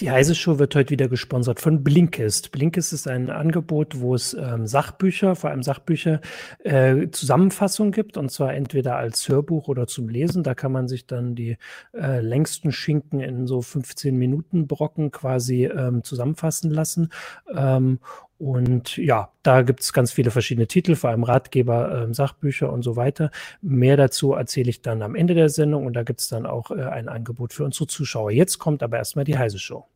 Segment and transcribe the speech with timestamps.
[0.00, 2.50] Die Heise Show wird heute wieder gesponsert von Blinkist.
[2.50, 6.20] Blinkist ist ein Angebot, wo es ähm, Sachbücher, vor allem Sachbücher,
[6.64, 10.42] äh, Zusammenfassung gibt und zwar entweder als Hörbuch oder zum Lesen.
[10.42, 11.58] Da kann man sich dann die
[11.92, 17.10] äh, längsten Schinken in so 15 Minuten Brocken quasi ähm, zusammenfassen lassen.
[17.54, 18.00] Ähm,
[18.38, 22.82] und ja, da gibt es ganz viele verschiedene Titel, vor allem Ratgeber, äh, Sachbücher und
[22.82, 23.30] so weiter.
[23.62, 26.70] Mehr dazu erzähle ich dann am Ende der Sendung und da gibt es dann auch
[26.70, 28.30] äh, ein Angebot für unsere Zuschauer.
[28.32, 29.86] Jetzt kommt aber erstmal die Heise Show.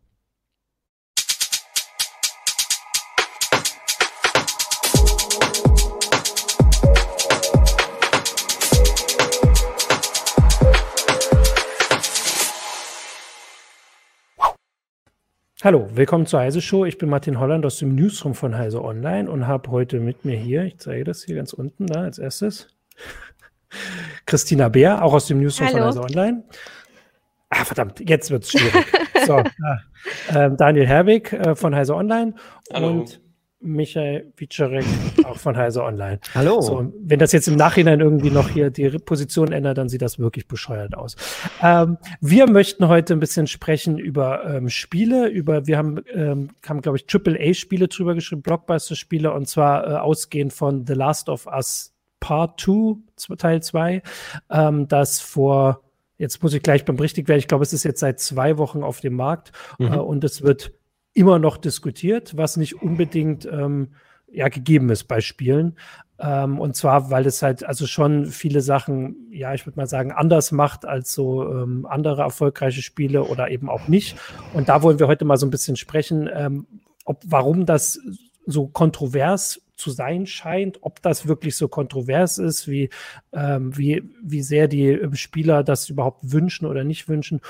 [15.65, 16.85] Hallo, willkommen zur Heise Show.
[16.85, 20.37] Ich bin Martin Holland aus dem Newsroom von Heise Online und habe heute mit mir
[20.37, 22.69] hier, ich zeige das hier ganz unten da als erstes,
[24.27, 25.79] Christina Bär, auch aus dem Newsroom Hallo.
[25.79, 26.45] von Heise Online.
[27.51, 28.87] Ah, verdammt, jetzt wird es schwierig.
[29.27, 29.39] so,
[30.33, 32.35] äh, Daniel Herwig äh, von Heise Online
[32.73, 32.91] Hallo.
[32.91, 33.21] und
[33.61, 34.85] Michael Wiczarek,
[35.25, 36.21] auch von Heise Online.
[36.35, 36.61] Hallo.
[36.61, 40.19] So, wenn das jetzt im Nachhinein irgendwie noch hier die Position ändert, dann sieht das
[40.19, 41.17] wirklich bescheuert aus.
[41.61, 46.83] Ähm, wir möchten heute ein bisschen sprechen über ähm, Spiele, über, wir haben, ähm, haben
[46.83, 51.93] glaube ich, AAA-Spiele drüber geschrieben, Blockbuster-Spiele, und zwar äh, ausgehend von The Last of Us
[52.21, 54.03] Part 2, Teil 2,
[54.51, 55.83] ähm, das vor,
[56.17, 58.85] jetzt muss ich gleich beim richtig werden, ich glaube, es ist jetzt seit zwei Wochen
[58.85, 59.93] auf dem Markt mhm.
[59.93, 60.78] äh, und es wird
[61.19, 63.89] immer noch diskutiert, was nicht unbedingt ähm,
[64.31, 65.77] ja, gegeben ist bei Spielen.
[66.21, 70.13] Ähm, und zwar, weil es halt also schon viele Sachen, ja, ich würde mal sagen,
[70.13, 74.17] anders macht als so ähm, andere erfolgreiche Spiele oder eben auch nicht.
[74.55, 76.67] Und da wollen wir heute mal so ein bisschen sprechen, ähm,
[77.05, 78.01] ob, warum das
[78.47, 82.91] so kontrovers zu sein scheint, ob das wirklich so kontrovers ist, wie,
[83.33, 87.41] ähm, wie, wie sehr die ähm, Spieler das überhaupt wünschen oder nicht wünschen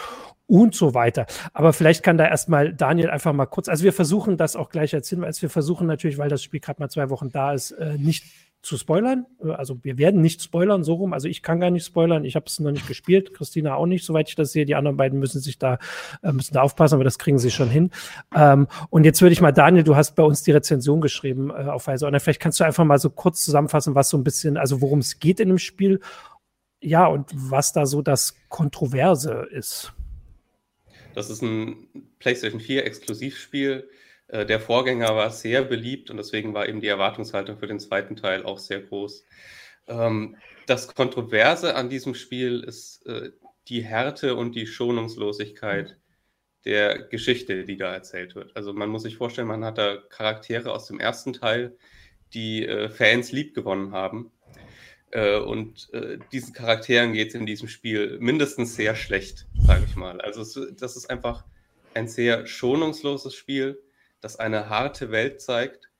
[0.46, 1.26] und so weiter.
[1.52, 4.94] Aber vielleicht kann da erstmal Daniel einfach mal kurz, also wir versuchen das auch gleich
[4.94, 7.98] als Hinweis, wir versuchen natürlich, weil das Spiel gerade mal zwei Wochen da ist, äh,
[7.98, 8.24] nicht
[8.62, 9.26] zu spoilern.
[9.40, 11.12] Also wir werden nicht spoilern, so rum.
[11.12, 12.24] Also ich kann gar nicht spoilern.
[12.24, 13.32] Ich habe es noch nicht gespielt.
[13.32, 14.66] Christina auch nicht, soweit ich das sehe.
[14.66, 15.78] Die anderen beiden müssen sich da,
[16.22, 17.91] äh, müssen da aufpassen, aber das kriegen sie schon hin.
[18.34, 21.64] Ähm, und jetzt würde ich mal, Daniel, du hast bei uns die Rezension geschrieben äh,
[21.64, 22.06] auf Weise.
[22.06, 24.98] Und vielleicht kannst du einfach mal so kurz zusammenfassen, was so ein bisschen, also worum
[24.98, 26.00] es geht in dem Spiel.
[26.80, 29.92] Ja, und was da so das Kontroverse ist.
[31.14, 33.88] Das ist ein PlayStation 4 Exklusivspiel.
[34.28, 38.16] Äh, der Vorgänger war sehr beliebt und deswegen war eben die Erwartungshaltung für den zweiten
[38.16, 39.25] Teil auch sehr groß.
[39.89, 43.31] Ähm, das Kontroverse an diesem Spiel ist äh,
[43.69, 45.97] die Härte und die Schonungslosigkeit
[46.65, 48.55] der Geschichte, die da erzählt wird.
[48.56, 51.77] Also man muss sich vorstellen, man hat da Charaktere aus dem ersten Teil,
[52.34, 54.31] die äh, Fans liebgewonnen haben
[55.10, 55.89] äh, und
[56.33, 60.21] diesen Charakteren geht es in diesem Spiel mindestens sehr schlecht, sage ich mal.
[60.21, 61.45] Also das ist einfach
[61.95, 63.81] ein sehr schonungsloses Spiel,
[64.20, 65.90] das eine harte Welt zeigt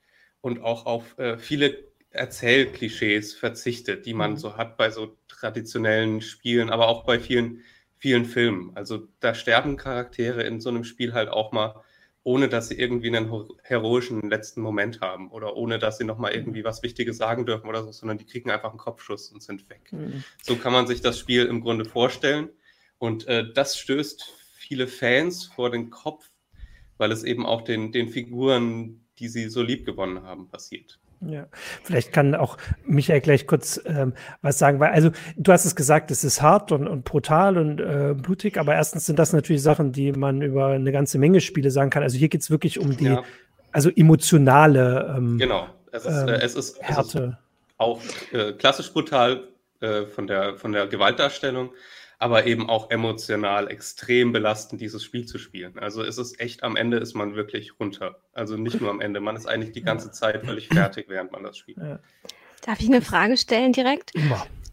[0.41, 4.37] und auch auf äh, viele Erzählklischees verzichtet, die man mhm.
[4.37, 7.63] so hat bei so traditionellen Spielen, aber auch bei vielen,
[7.99, 8.73] vielen Filmen.
[8.75, 11.83] Also da sterben Charaktere in so einem Spiel halt auch mal
[12.29, 16.63] ohne dass sie irgendwie einen heroischen letzten Moment haben oder ohne dass sie nochmal irgendwie
[16.63, 19.91] was Wichtiges sagen dürfen oder so, sondern die kriegen einfach einen Kopfschuss und sind weg.
[19.93, 20.23] Mhm.
[20.43, 22.51] So kann man sich das Spiel im Grunde vorstellen.
[22.99, 26.31] Und äh, das stößt viele Fans vor den Kopf,
[26.99, 30.99] weil es eben auch den, den Figuren, die sie so lieb gewonnen haben, passiert.
[31.21, 31.47] Ja,
[31.83, 36.13] vielleicht kann auch Michael gleich kurz ähm, was sagen, weil, also du hast es gesagt,
[36.13, 39.91] es ist hart und, und brutal und äh, blutig, aber erstens sind das natürlich Sachen,
[39.91, 42.05] die man über eine ganze Menge Spiele sagen kann.
[42.05, 43.25] Also hier geht es wirklich um die, ja.
[43.73, 47.19] also emotionale ähm, Genau, es ist, ähm, äh, es ist, Härte.
[47.19, 47.37] Es ist
[47.79, 48.01] auch
[48.33, 49.49] äh, klassisch brutal
[49.81, 51.71] äh, von, der, von der Gewaltdarstellung,
[52.19, 55.79] aber eben auch emotional extrem belastend, dieses Spiel zu spielen.
[55.79, 58.21] Also ist es echt, am Ende ist man wirklich runter.
[58.33, 61.45] Also nicht nur am Ende, man ist eigentlich die ganze Zeit völlig fertig, während man
[61.45, 61.79] das spielt.
[62.63, 64.13] Darf ich eine Frage stellen direkt?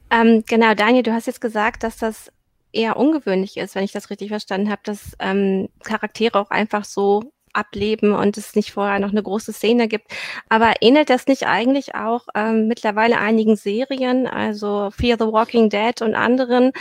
[0.09, 2.31] Ähm, genau, Daniel, du hast jetzt gesagt, dass das
[2.71, 7.31] eher ungewöhnlich ist, wenn ich das richtig verstanden habe, dass ähm, Charaktere auch einfach so
[7.55, 10.11] ableben und es nicht vorher noch eine große Szene gibt.
[10.49, 16.01] Aber ähnelt das nicht eigentlich auch ähm, mittlerweile einigen Serien, also Fear the Walking Dead
[16.01, 16.71] und anderen,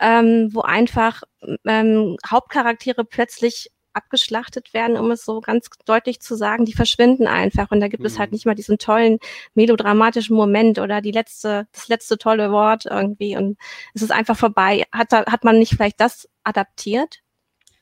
[0.00, 1.22] ähm, wo einfach
[1.66, 7.70] ähm, Hauptcharaktere plötzlich abgeschlachtet werden, um es so ganz deutlich zu sagen, die verschwinden einfach
[7.70, 8.06] und da gibt mhm.
[8.06, 8.34] es halt mhm.
[8.34, 9.18] nicht mal diesen tollen
[9.54, 13.56] melodramatischen Moment oder die letzte, das letzte tolle Wort irgendwie und
[13.94, 14.84] es ist einfach vorbei.
[14.92, 17.20] Hat, hat man nicht vielleicht das adaptiert?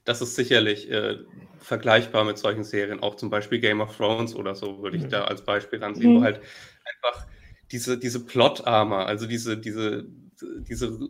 [0.05, 1.17] Das ist sicherlich äh,
[1.63, 5.11] vergleichbar mit solchen Serien, auch zum Beispiel Game of Thrones oder so, würde ich mhm.
[5.11, 6.21] da als Beispiel ansehen, mhm.
[6.21, 6.41] wo halt
[6.85, 7.27] einfach
[7.71, 10.05] diese, diese Plot-Armor, also diese, diese,
[10.41, 11.09] diese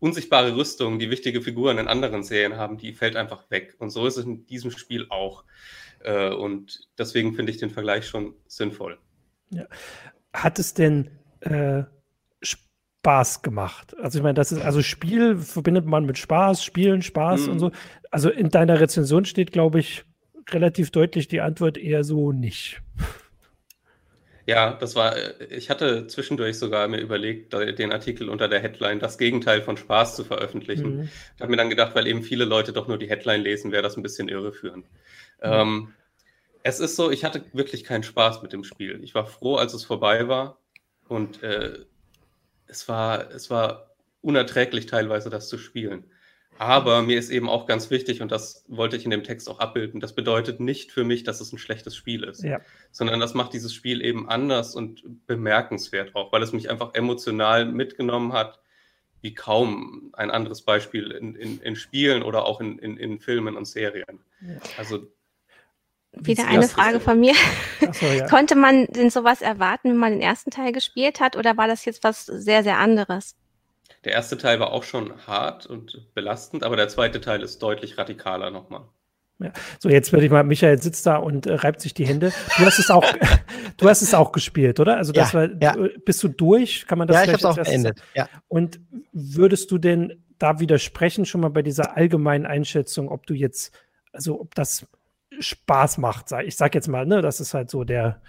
[0.00, 3.76] unsichtbare Rüstung, die wichtige Figuren in anderen Serien haben, die fällt einfach weg.
[3.78, 5.44] Und so ist es in diesem Spiel auch.
[6.00, 8.98] Äh, und deswegen finde ich den Vergleich schon sinnvoll.
[9.50, 9.66] Ja.
[10.32, 11.10] Hat es denn
[11.40, 11.84] äh,
[13.04, 13.94] Spaß gemacht?
[14.00, 17.52] Also ich meine, das ist, also Spiel verbindet man mit Spaß, Spielen, Spaß mhm.
[17.52, 17.70] und so.
[18.10, 20.04] Also in deiner Rezension steht, glaube ich,
[20.50, 22.80] relativ deutlich die Antwort eher so nicht.
[24.46, 25.14] Ja, das war,
[25.50, 30.16] ich hatte zwischendurch sogar mir überlegt, den Artikel unter der Headline das Gegenteil von Spaß
[30.16, 30.96] zu veröffentlichen.
[30.96, 31.08] Mhm.
[31.36, 33.82] Ich habe mir dann gedacht, weil eben viele Leute doch nur die Headline lesen, wäre
[33.82, 34.86] das ein bisschen irreführend.
[35.42, 35.50] Mhm.
[35.52, 35.88] Ähm,
[36.62, 39.00] es ist so, ich hatte wirklich keinen Spaß mit dem Spiel.
[39.02, 40.58] Ich war froh, als es vorbei war
[41.08, 41.84] und äh,
[42.66, 46.04] es, war, es war unerträglich teilweise, das zu spielen.
[46.58, 49.58] Aber mir ist eben auch ganz wichtig, und das wollte ich in dem Text auch
[49.58, 52.60] abbilden, das bedeutet nicht für mich, dass es ein schlechtes Spiel ist, ja.
[52.92, 57.64] sondern das macht dieses Spiel eben anders und bemerkenswert auch, weil es mich einfach emotional
[57.66, 58.60] mitgenommen hat,
[59.20, 63.56] wie kaum ein anderes Beispiel in, in, in Spielen oder auch in, in, in Filmen
[63.56, 64.20] und Serien.
[64.40, 64.58] Ja.
[64.78, 65.08] Also
[66.16, 67.34] wieder eine Frage von mir.
[67.92, 68.26] So, ja.
[68.28, 71.84] Konnte man denn sowas erwarten, wenn man den ersten Teil gespielt hat, oder war das
[71.84, 73.36] jetzt was sehr, sehr anderes?
[74.04, 77.96] Der erste Teil war auch schon hart und belastend, aber der zweite Teil ist deutlich
[77.96, 78.82] radikaler nochmal.
[79.40, 79.52] Ja.
[79.80, 82.32] So, jetzt würde ich mal, Michael sitzt da und äh, reibt sich die Hände.
[82.56, 83.04] Du hast es auch,
[83.76, 84.96] du hast es auch gespielt, oder?
[84.96, 85.88] Also das ja, war, ja.
[86.04, 86.86] bist du durch?
[86.86, 88.00] Kann man das Ja, ich habe es auch beendet.
[88.14, 88.28] Ja.
[88.48, 88.80] Und
[89.12, 93.72] würdest du denn da widersprechen, schon mal bei dieser allgemeinen Einschätzung, ob du jetzt,
[94.12, 94.86] also ob das
[95.40, 96.26] Spaß macht?
[96.44, 98.20] Ich sag jetzt mal, ne, das ist halt so der,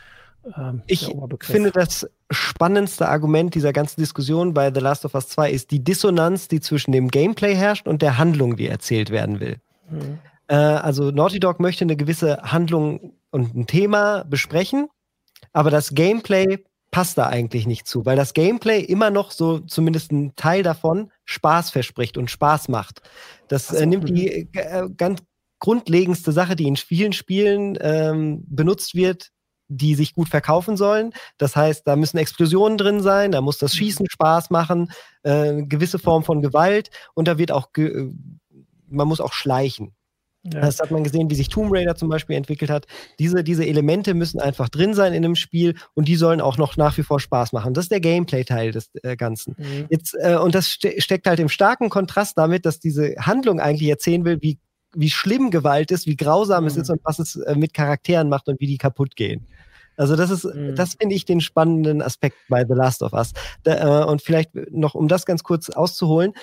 [0.57, 1.11] ähm, ich
[1.41, 5.83] finde, das spannendste Argument dieser ganzen Diskussion bei The Last of Us 2 ist die
[5.83, 9.57] Dissonanz, die zwischen dem Gameplay herrscht und der Handlung, die erzählt werden will.
[9.89, 10.19] Mhm.
[10.47, 14.87] Äh, also Naughty Dog möchte eine gewisse Handlung und ein Thema besprechen,
[15.53, 20.11] aber das Gameplay passt da eigentlich nicht zu, weil das Gameplay immer noch so, zumindest
[20.11, 23.01] ein Teil davon, Spaß verspricht und Spaß macht.
[23.47, 24.59] Das äh, nimmt die mhm.
[24.59, 25.21] äh, ganz
[25.59, 29.31] grundlegendste Sache, die in vielen Spielen ähm, benutzt wird,
[29.67, 31.11] die sich gut verkaufen sollen.
[31.37, 33.77] Das heißt, da müssen Explosionen drin sein, da muss das mhm.
[33.77, 34.91] Schießen Spaß machen,
[35.23, 38.09] äh, gewisse Form von Gewalt und da wird auch, äh,
[38.87, 39.95] man muss auch schleichen.
[40.53, 40.61] Ja.
[40.61, 42.85] Das hat man gesehen, wie sich Tomb Raider zum Beispiel entwickelt hat.
[43.17, 46.77] Diese, diese Elemente müssen einfach drin sein in einem Spiel und die sollen auch noch
[46.77, 47.73] nach wie vor Spaß machen.
[47.73, 49.55] Das ist der Gameplay-Teil des äh, Ganzen.
[49.57, 49.87] Mhm.
[49.89, 53.89] Jetzt, äh, und das ste steckt halt im starken Kontrast damit, dass diese Handlung eigentlich
[53.89, 54.59] erzählen will, wie,
[54.95, 56.67] wie schlimm Gewalt ist, wie grausam mhm.
[56.67, 59.45] es ist und was es äh, mit Charakteren macht und wie die kaputt gehen.
[59.97, 60.75] Also das ist, mhm.
[60.75, 63.33] das finde ich den spannenden Aspekt bei The Last of Us.
[63.63, 66.33] Da, äh, und vielleicht noch, um das ganz kurz auszuholen,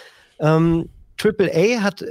[0.40, 0.88] ähm,
[1.22, 2.04] AAA hat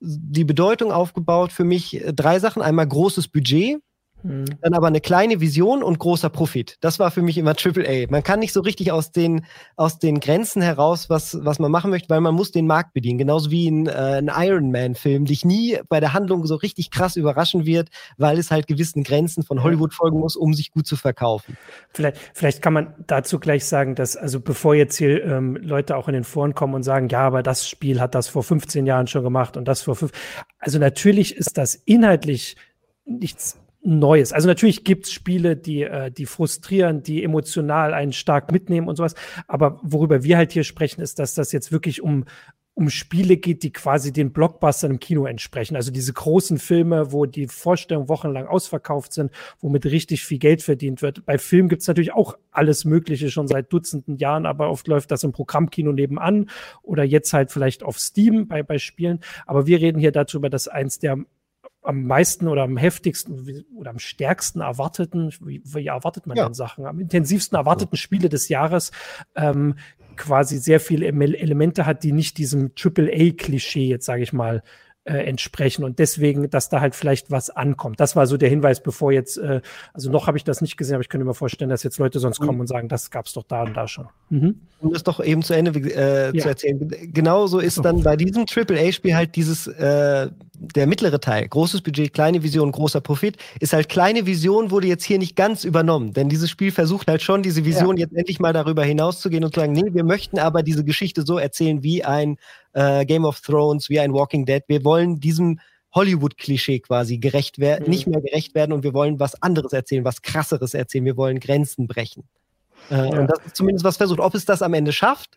[0.00, 2.62] die Bedeutung aufgebaut für mich äh, drei Sachen.
[2.62, 3.78] Einmal großes Budget,
[4.26, 4.44] Mhm.
[4.60, 6.76] Dann aber eine kleine Vision und großer Profit.
[6.80, 8.10] Das war für mich immer Triple A.
[8.10, 9.44] Man kann nicht so richtig aus den,
[9.76, 13.18] aus den Grenzen heraus, was, was man machen möchte, weil man muss den Markt bedienen.
[13.18, 17.16] Genauso wie ein, äh, ein Iron Man-Film dich nie bei der Handlung so richtig krass
[17.16, 20.96] überraschen wird, weil es halt gewissen Grenzen von Hollywood folgen muss, um sich gut zu
[20.96, 21.56] verkaufen.
[21.92, 26.08] Vielleicht, vielleicht kann man dazu gleich sagen, dass, also bevor jetzt hier ähm, Leute auch
[26.08, 29.06] in den Foren kommen und sagen, ja, aber das Spiel hat das vor 15 Jahren
[29.06, 30.12] schon gemacht und das vor fünf.
[30.58, 32.56] Also natürlich ist das inhaltlich
[33.04, 34.32] nichts Neues.
[34.32, 39.14] Also natürlich gibt's Spiele, die, äh, die frustrieren, die emotional einen stark mitnehmen und sowas.
[39.46, 42.24] Aber worüber wir halt hier sprechen, ist, dass das jetzt wirklich um,
[42.74, 45.76] um Spiele geht, die quasi den Blockbustern im Kino entsprechen.
[45.76, 49.30] Also diese großen Filme, wo die Vorstellungen wochenlang ausverkauft sind,
[49.60, 51.24] womit richtig viel Geld verdient wird.
[51.24, 55.22] Bei Filmen gibt's natürlich auch alles Mögliche schon seit Dutzenden Jahren, aber oft läuft das
[55.22, 56.50] im Programmkino nebenan
[56.82, 59.20] oder jetzt halt vielleicht auf Steam bei, bei Spielen.
[59.46, 61.24] Aber wir reden hier darüber, dass eins der
[61.86, 66.44] am meisten oder am heftigsten oder am stärksten erwarteten, wie, wie erwartet man ja.
[66.44, 68.90] denn Sachen, am intensivsten erwarteten Spiele des Jahres
[69.36, 69.76] ähm,
[70.16, 74.62] quasi sehr viele Elemente hat, die nicht diesem Triple-A-Klischee, jetzt sage ich mal,
[75.06, 78.00] äh, entsprechen und deswegen, dass da halt vielleicht was ankommt.
[78.00, 79.60] Das war so der Hinweis, bevor jetzt, äh,
[79.94, 82.18] also noch habe ich das nicht gesehen, aber ich könnte mir vorstellen, dass jetzt Leute
[82.18, 82.46] sonst mhm.
[82.46, 84.08] kommen und sagen, das gab es doch da und da schon.
[84.30, 84.60] Mhm.
[84.80, 86.42] Um das doch eben zu Ende äh, ja.
[86.42, 86.90] zu erzählen.
[87.12, 92.42] Genauso ist dann bei diesem AAA-Spiel halt dieses, äh, der mittlere Teil, großes Budget, kleine
[92.42, 96.12] Vision, großer Profit, ist halt kleine Vision, wurde jetzt hier nicht ganz übernommen.
[96.12, 98.04] Denn dieses Spiel versucht halt schon, diese Vision ja.
[98.04, 101.38] jetzt endlich mal darüber hinauszugehen und zu sagen, nee, wir möchten aber diese Geschichte so
[101.38, 102.38] erzählen wie ein
[102.76, 104.62] äh, Game of Thrones, wie ein Walking Dead.
[104.68, 105.58] Wir wollen diesem
[105.94, 107.90] Hollywood-Klischee quasi gerecht werden, mhm.
[107.90, 111.06] nicht mehr gerecht werden und wir wollen was anderes erzählen, was krasseres erzählen.
[111.06, 112.24] Wir wollen Grenzen brechen.
[112.90, 113.20] Äh, ja.
[113.20, 114.20] Und das ist zumindest was versucht.
[114.20, 115.36] Ob es das am Ende schafft,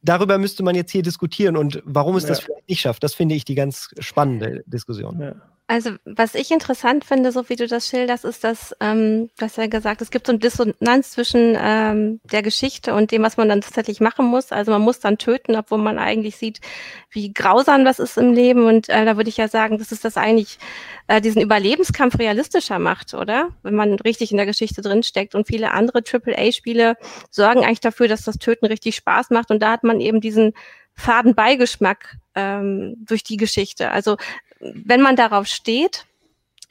[0.00, 2.30] darüber müsste man jetzt hier diskutieren und warum es ja.
[2.30, 3.04] das vielleicht nicht schafft.
[3.04, 5.20] Das finde ich die ganz spannende Diskussion.
[5.20, 5.34] Ja.
[5.72, 9.56] Also, was ich interessant finde, so wie du das schilderst, ist, dass, ähm, du hast
[9.56, 13.48] ja gesagt, es gibt so eine Dissonanz zwischen ähm, der Geschichte und dem, was man
[13.48, 14.52] dann tatsächlich machen muss.
[14.52, 16.60] Also man muss dann töten, obwohl man eigentlich sieht,
[17.08, 18.66] wie grausam das ist im Leben.
[18.66, 20.58] Und äh, da würde ich ja sagen, dass es das eigentlich
[21.06, 23.48] äh, diesen Überlebenskampf realistischer macht, oder?
[23.62, 25.34] Wenn man richtig in der Geschichte drinsteckt.
[25.34, 26.96] Und viele andere AAA-Spiele
[27.30, 29.50] sorgen eigentlich dafür, dass das Töten richtig Spaß macht.
[29.50, 30.52] Und da hat man eben diesen
[30.92, 33.90] faden Beigeschmack ähm, durch die Geschichte.
[33.90, 34.18] Also
[34.62, 36.06] wenn man darauf steht,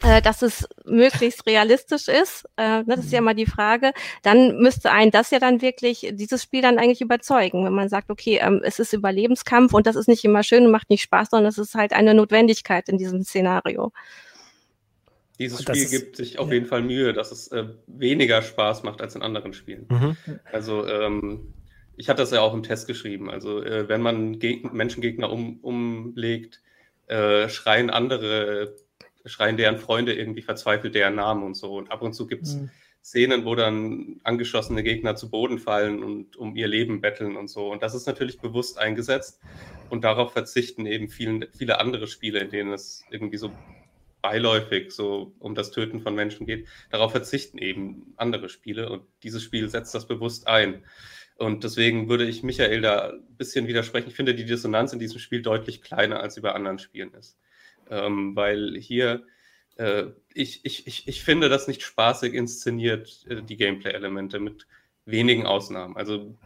[0.03, 3.91] äh, dass es möglichst realistisch ist, äh, das ist ja mal die Frage,
[4.23, 8.09] dann müsste ein das ja dann wirklich, dieses Spiel dann eigentlich überzeugen, wenn man sagt,
[8.09, 11.29] okay, ähm, es ist Überlebenskampf und das ist nicht immer schön und macht nicht Spaß,
[11.29, 13.91] sondern es ist halt eine Notwendigkeit in diesem Szenario.
[15.37, 16.55] Dieses Spiel ist, gibt sich auf ja.
[16.55, 19.85] jeden Fall Mühe, dass es äh, weniger Spaß macht als in anderen Spielen.
[19.89, 20.17] Mhm.
[20.51, 21.53] Also ähm,
[21.95, 23.29] ich hatte das ja auch im Test geschrieben.
[23.29, 26.61] Also äh, wenn man Geg Menschengegner um, umlegt,
[27.11, 28.77] äh, schreien andere,
[29.25, 31.75] schreien deren Freunde irgendwie verzweifelt deren Namen und so.
[31.75, 32.69] Und ab und zu gibt es mhm.
[33.03, 37.69] Szenen, wo dann angeschossene Gegner zu Boden fallen und um ihr Leben betteln und so.
[37.69, 39.41] Und das ist natürlich bewusst eingesetzt.
[39.89, 43.51] Und darauf verzichten eben vielen, viele andere Spiele, in denen es irgendwie so
[44.21, 46.67] beiläufig so um das Töten von Menschen geht.
[46.91, 48.89] Darauf verzichten eben andere Spiele.
[48.89, 50.85] Und dieses Spiel setzt das bewusst ein.
[51.41, 54.09] Und deswegen würde ich Michael da ein bisschen widersprechen.
[54.09, 57.37] Ich finde die Dissonanz in diesem Spiel deutlich kleiner, als sie bei anderen Spielen ist.
[57.89, 59.23] Ähm, weil hier,
[59.75, 64.67] äh, ich, ich, ich, ich finde das nicht spaßig inszeniert, äh, die Gameplay-Elemente, mit
[65.05, 65.97] wenigen Ausnahmen.
[65.97, 66.37] Also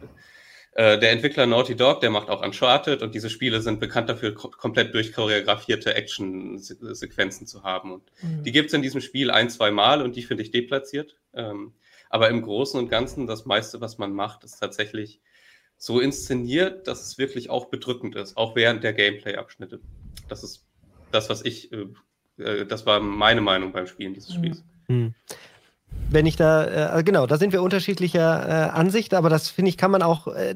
[0.72, 4.34] äh, der Entwickler Naughty Dog, der macht auch Uncharted und diese Spiele sind bekannt dafür,
[4.34, 7.92] komplett durchchoreografierte Action-Sequenzen zu haben.
[7.92, 8.44] Und mhm.
[8.44, 11.16] die gibt es in diesem Spiel ein, zwei Mal und die finde ich deplatziert.
[11.34, 11.74] Ähm,
[12.10, 15.20] aber im Großen und Ganzen, das meiste, was man macht, ist tatsächlich
[15.78, 19.80] so inszeniert, dass es wirklich auch bedrückend ist, auch während der Gameplay-Abschnitte.
[20.28, 20.64] Das ist
[21.12, 21.86] das, was ich, äh,
[22.38, 24.38] äh das war meine Meinung beim Spielen dieses mhm.
[24.38, 24.64] Spiels.
[24.88, 25.14] Mhm.
[26.10, 29.76] Wenn ich da, äh, genau, da sind wir unterschiedlicher äh, Ansicht, aber das finde ich,
[29.76, 30.54] kann man auch äh,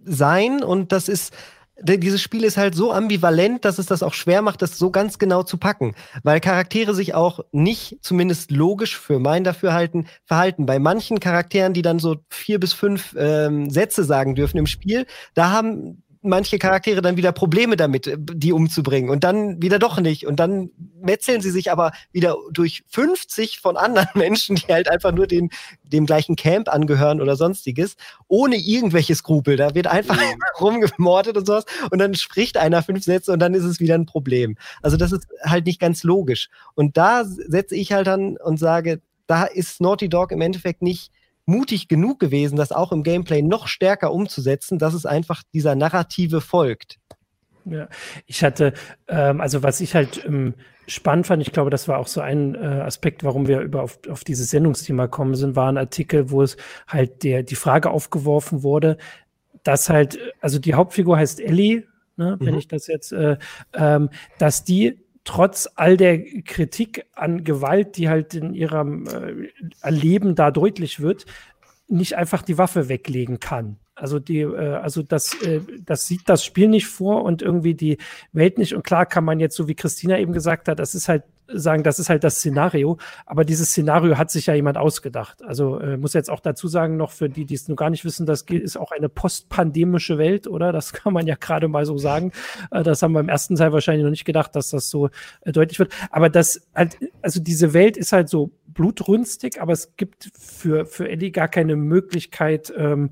[0.00, 1.34] sein und das ist
[1.82, 5.18] dieses Spiel ist halt so ambivalent, dass es das auch schwer macht, das so ganz
[5.18, 10.64] genau zu packen, weil Charaktere sich auch nicht zumindest logisch für mein Dafürhalten verhalten.
[10.66, 15.06] Bei manchen Charakteren, die dann so vier bis fünf ähm, Sätze sagen dürfen im Spiel,
[15.34, 20.00] da haben manche Charaktere dann wieder Probleme damit, äh, die umzubringen und dann wieder doch
[20.00, 20.26] nicht.
[20.26, 25.12] Und dann metzeln sie sich aber wieder durch 50 von anderen Menschen, die halt einfach
[25.12, 25.50] nur den,
[25.84, 27.96] dem gleichen Camp angehören oder sonstiges,
[28.28, 29.56] ohne irgendwelche Skrupel.
[29.56, 30.40] Da wird einfach mhm.
[30.60, 34.06] rumgemordet und sowas und dann spricht einer fünf Sätze und dann ist es wieder ein
[34.06, 34.56] Problem.
[34.82, 36.48] Also das ist halt nicht ganz logisch.
[36.74, 41.10] Und da setze ich halt dann und sage, da ist Naughty Dog im Endeffekt nicht
[41.46, 46.40] mutig genug gewesen, das auch im Gameplay noch stärker umzusetzen, dass es einfach dieser Narrative
[46.40, 46.98] folgt.
[47.64, 47.88] Ja,
[48.26, 48.74] ich hatte,
[49.08, 50.54] ähm, also was ich halt ähm,
[50.86, 53.98] spannend fand, ich glaube, das war auch so ein äh, Aspekt, warum wir über auf,
[54.08, 58.62] auf dieses Sendungsthema kommen sind, war ein Artikel, wo es halt der die Frage aufgeworfen
[58.62, 58.98] wurde,
[59.64, 61.84] dass halt, also die Hauptfigur heißt Ellie,
[62.16, 62.46] ne, mhm.
[62.46, 63.36] wenn ich das jetzt, äh,
[63.74, 69.50] ähm, dass die trotz all der Kritik an Gewalt, die halt in ihrem äh,
[69.82, 71.26] Erleben da deutlich wird,
[71.88, 73.76] nicht einfach die Waffe weglegen kann.
[73.94, 77.98] Also die, äh, also das, äh, das sieht das Spiel nicht vor und irgendwie die
[78.32, 78.74] Welt nicht.
[78.74, 81.82] Und klar kann man jetzt, so wie Christina eben gesagt hat, das ist halt sagen,
[81.82, 82.98] das ist halt das Szenario.
[83.24, 85.42] Aber dieses Szenario hat sich ja jemand ausgedacht.
[85.44, 88.04] Also äh, muss jetzt auch dazu sagen, noch für die, die es nur gar nicht
[88.04, 90.72] wissen, das ist auch eine postpandemische Welt, oder?
[90.72, 92.32] Das kann man ja gerade mal so sagen.
[92.70, 95.10] Äh, das haben wir im ersten Teil wahrscheinlich noch nicht gedacht, dass das so
[95.42, 95.92] äh, deutlich wird.
[96.10, 101.08] Aber das halt, also diese Welt ist halt so blutrünstig, aber es gibt für, für
[101.08, 103.10] Eddie gar keine Möglichkeit, ähm,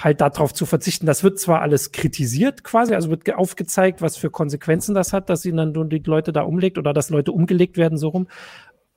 [0.00, 1.06] halt darauf zu verzichten.
[1.06, 5.42] Das wird zwar alles kritisiert quasi, also wird aufgezeigt, was für Konsequenzen das hat, dass
[5.42, 8.26] sie dann die Leute da umlegt oder dass Leute umgelegt werden so rum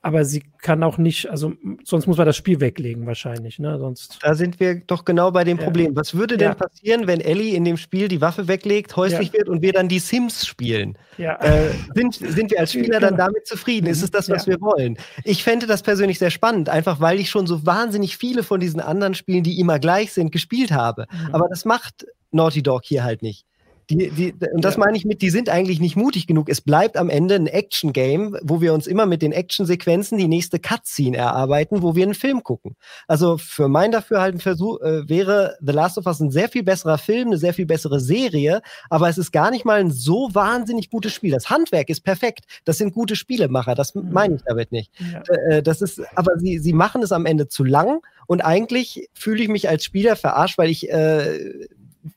[0.06, 1.54] aber sie kann auch nicht, also
[1.86, 3.80] sonst muss man das Spiel weglegen wahrscheinlich, ne?
[3.80, 4.20] Sonst.
[4.22, 5.64] Da sind wir doch genau bei dem ja.
[5.64, 5.96] Problem.
[5.96, 6.56] Was würde denn ja.
[6.56, 9.40] passieren, wenn Ellie in dem Spiel die Waffe weglegt, häuslich ja.
[9.40, 10.98] wird und wir dann die Sims spielen?
[11.36, 13.88] Äh, sind, sind wir als Spieler dann damit zufrieden?
[13.88, 14.98] Ist es das, was wir wollen?
[15.24, 18.82] Ich fände das persönlich sehr spannend, einfach weil ich schon so wahnsinnig viele von diesen
[18.82, 21.08] anderen Spielen, die immer gleich sind, gespielt habe.
[21.10, 21.34] Mhm.
[21.34, 23.46] Aber das macht Naughty Dog hier halt nicht.
[23.90, 24.80] Die, die, und das ja.
[24.80, 26.50] meine ich mit, die sind eigentlich nicht mutig genug.
[26.50, 30.60] Es bleibt am Ende ein Action-Game, wo wir uns immer mit den Action-Sequenzen die nächste
[30.60, 32.76] Cutscene erarbeiten, wo wir einen Film gucken.
[33.08, 36.98] Also für mein Dafürhalten Versuch, äh, wäre The Last of Us ein sehr viel besserer
[36.98, 40.90] Film, eine sehr viel bessere Serie, aber es ist gar nicht mal ein so wahnsinnig
[40.90, 41.32] gutes Spiel.
[41.32, 42.46] Das Handwerk ist perfekt.
[42.66, 43.76] Das sind gute Spielemacher.
[43.76, 44.12] Das mhm.
[44.12, 44.92] meine ich damit nicht.
[45.12, 45.22] Ja.
[45.50, 49.44] Äh, das ist, aber sie, sie machen es am Ende zu lang und eigentlich fühle
[49.44, 51.68] ich mich als Spieler verarscht, weil ich äh,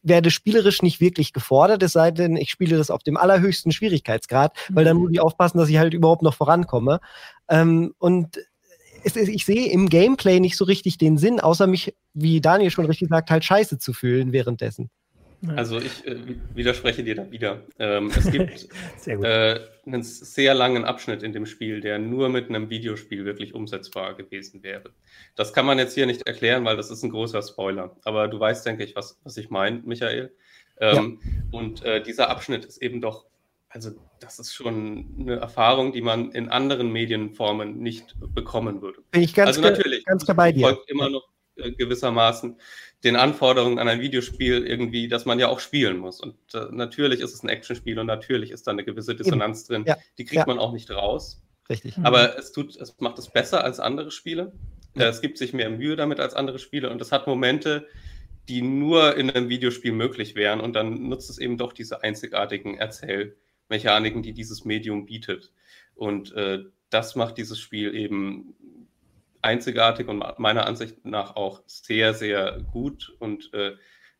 [0.02, 4.56] werde spielerisch nicht wirklich gefordert, es sei denn, ich spiele das auf dem allerhöchsten Schwierigkeitsgrad,
[4.70, 7.00] weil dann muss ich aufpassen, dass ich halt überhaupt noch vorankomme.
[7.48, 8.38] Ähm, und
[9.04, 12.86] es, ich sehe im Gameplay nicht so richtig den Sinn, außer mich, wie Daniel schon
[12.86, 14.90] richtig sagt, halt scheiße zu fühlen währenddessen.
[15.54, 16.16] Also ich äh,
[16.54, 17.62] widerspreche dir da wieder.
[17.78, 18.68] Ähm, es gibt
[19.06, 24.14] äh, einen sehr langen Abschnitt in dem Spiel, der nur mit einem Videospiel wirklich umsetzbar
[24.14, 24.90] gewesen wäre.
[25.34, 27.96] Das kann man jetzt hier nicht erklären, weil das ist ein großer Spoiler.
[28.04, 30.32] Aber du weißt, denke ich, was, was ich meine, Michael.
[30.80, 31.58] Ähm, ja.
[31.58, 33.26] Und äh, dieser Abschnitt ist eben doch,
[33.68, 39.00] also das ist schon eine Erfahrung, die man in anderen Medienformen nicht bekommen würde.
[39.10, 40.68] Bin ich ganz, also natürlich, ganz dabei dir.
[40.68, 42.58] folgt immer noch äh, gewissermaßen
[43.04, 46.20] den Anforderungen an ein Videospiel irgendwie, dass man ja auch spielen muss.
[46.20, 49.84] Und äh, natürlich ist es ein Actionspiel und natürlich ist da eine gewisse Dissonanz Eben.
[49.84, 49.84] drin.
[49.86, 49.96] Ja.
[50.18, 50.46] Die kriegt ja.
[50.46, 51.42] man auch nicht raus.
[51.68, 51.98] Richtig.
[52.02, 54.52] Aber es tut, es macht es besser als andere Spiele.
[54.94, 55.04] Ja.
[55.04, 57.86] Äh, es gibt sich mehr Mühe damit als andere Spiele und es hat Momente,
[58.48, 60.60] die nur in einem Videospiel möglich wären.
[60.60, 65.52] Und dann nutzt es eben doch diese einzigartigen Erzählmechaniken, die dieses Medium bietet.
[65.94, 68.54] Und äh, das macht dieses Spiel eben
[69.46, 73.72] einzigartig und meiner Ansicht nach auch sehr, sehr gut und äh,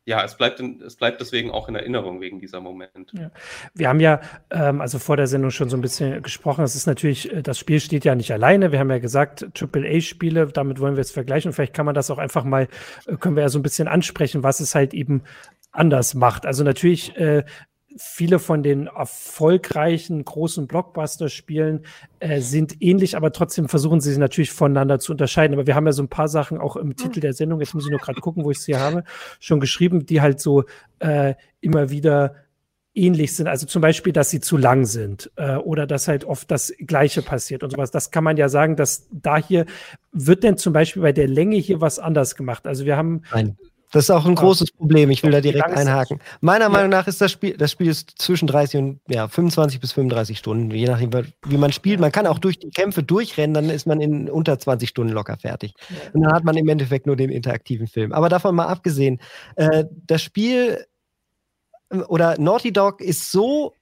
[0.09, 3.17] ja, es bleibt, in, es bleibt deswegen auch in Erinnerung wegen dieser Momente.
[3.19, 3.31] Ja.
[3.75, 6.63] Wir haben ja, ähm, also vor der Sendung schon so ein bisschen gesprochen.
[6.63, 8.71] Es ist natürlich, äh, das Spiel steht ja nicht alleine.
[8.71, 11.53] Wir haben ja gesagt, AAA-Spiele, damit wollen wir es vergleichen.
[11.53, 12.69] Vielleicht kann man das auch einfach mal,
[13.07, 15.25] äh, können wir ja so ein bisschen ansprechen, was es halt eben
[15.73, 16.47] anders macht.
[16.47, 17.45] Also natürlich äh,
[17.99, 21.85] viele von den erfolgreichen großen Blockbuster-Spielen
[22.21, 25.55] äh, sind ähnlich, aber trotzdem versuchen sie sich natürlich voneinander zu unterscheiden.
[25.55, 27.85] Aber wir haben ja so ein paar Sachen auch im Titel der Sendung, jetzt muss
[27.85, 29.05] ich nur gerade gucken, wo ich es hier habe,
[29.41, 30.65] schon geschrieben, die halt so
[30.99, 32.35] äh, immer wieder
[32.97, 33.47] ähnlich sind.
[33.47, 37.23] Also zum Beispiel, dass sie zu lang sind äh, oder dass halt oft das Gleiche
[37.23, 37.91] passiert und sowas.
[37.91, 39.67] Das kann man ja sagen, dass da hier
[40.13, 42.67] wird denn zum Beispiel bei der Länge hier was anders gemacht.
[42.67, 43.57] Also wir haben Nein.
[43.93, 45.11] Das ist auch ein großes Problem.
[45.11, 46.21] Ich will da direkt einhaken.
[46.41, 46.67] Meiner.
[46.69, 50.37] Meinung nach ist das Spiel, das Spiel ist zwischen 30 und ja, 25 bis 35
[50.37, 51.11] Stunden, je nachdem,
[51.47, 52.01] wie man spielt.
[52.01, 55.37] Man kann auch durch die Kämpfe durchrennen, dann ist man in unter 20 Stunden locker
[55.37, 55.75] fertig.
[56.13, 58.13] Und dann hat man im Endeffekt nur den interaktiven Film.
[58.13, 59.21] Aber davon mal abgesehen,
[59.55, 60.85] äh, das Spiel
[61.91, 63.76] äh, oder Naughty Dog ist so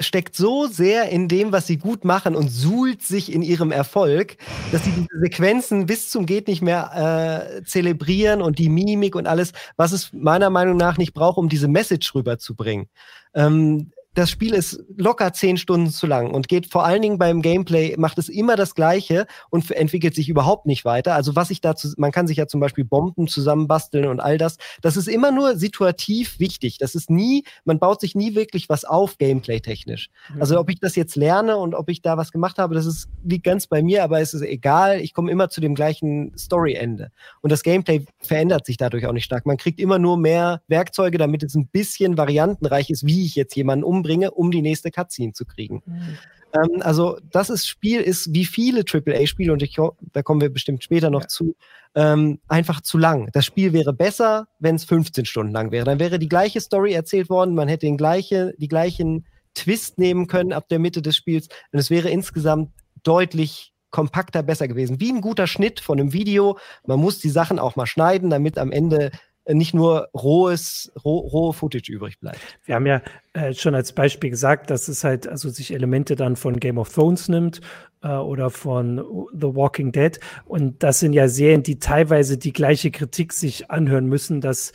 [0.00, 4.36] steckt so sehr in dem, was sie gut machen und suhlt sich in ihrem Erfolg,
[4.72, 9.26] dass sie diese Sequenzen bis zum geht nicht mehr äh, zelebrieren und die Mimik und
[9.26, 12.88] alles, was es meiner Meinung nach nicht braucht, um diese Message rüberzubringen.
[13.34, 17.42] Ähm, das Spiel ist locker zehn Stunden zu lang und geht vor allen Dingen beim
[17.42, 21.14] Gameplay, macht es immer das Gleiche und entwickelt sich überhaupt nicht weiter.
[21.14, 24.56] Also was ich dazu, man kann sich ja zum Beispiel Bomben zusammenbasteln und all das.
[24.80, 26.78] Das ist immer nur situativ wichtig.
[26.78, 30.08] Das ist nie, man baut sich nie wirklich was auf, Gameplay-technisch.
[30.32, 30.40] Mhm.
[30.40, 33.10] Also ob ich das jetzt lerne und ob ich da was gemacht habe, das ist,
[33.22, 34.98] liegt ganz bei mir, aber es ist egal.
[35.00, 37.10] Ich komme immer zu dem gleichen Story-Ende.
[37.42, 39.44] Und das Gameplay verändert sich dadurch auch nicht stark.
[39.44, 43.54] Man kriegt immer nur mehr Werkzeuge, damit es ein bisschen variantenreich ist, wie ich jetzt
[43.54, 45.82] jemanden umbringe umbringe, um die nächste Cutscene zu kriegen.
[45.84, 46.18] Mhm.
[46.54, 49.76] Ähm, also das ist Spiel ist wie viele AAA-Spiele und ich,
[50.12, 51.28] da kommen wir bestimmt später noch ja.
[51.28, 51.56] zu,
[51.94, 53.28] ähm, einfach zu lang.
[53.32, 55.84] Das Spiel wäre besser, wenn es 15 Stunden lang wäre.
[55.84, 60.26] Dann wäre die gleiche Story erzählt worden, man hätte den gleiche, die gleichen Twist nehmen
[60.26, 62.70] können ab der Mitte des Spiels und es wäre insgesamt
[63.02, 65.00] deutlich kompakter besser gewesen.
[65.00, 66.58] Wie ein guter Schnitt von einem Video.
[66.86, 69.10] Man muss die Sachen auch mal schneiden, damit am Ende
[69.48, 72.40] nicht nur rohes, roh, rohe Footage übrig bleibt.
[72.64, 76.36] Wir haben ja äh, schon als Beispiel gesagt, dass es halt also sich Elemente dann
[76.36, 77.60] von Game of Thrones nimmt
[78.02, 78.98] äh, oder von
[79.32, 84.06] The Walking Dead und das sind ja Serien, die teilweise die gleiche Kritik sich anhören
[84.06, 84.72] müssen, dass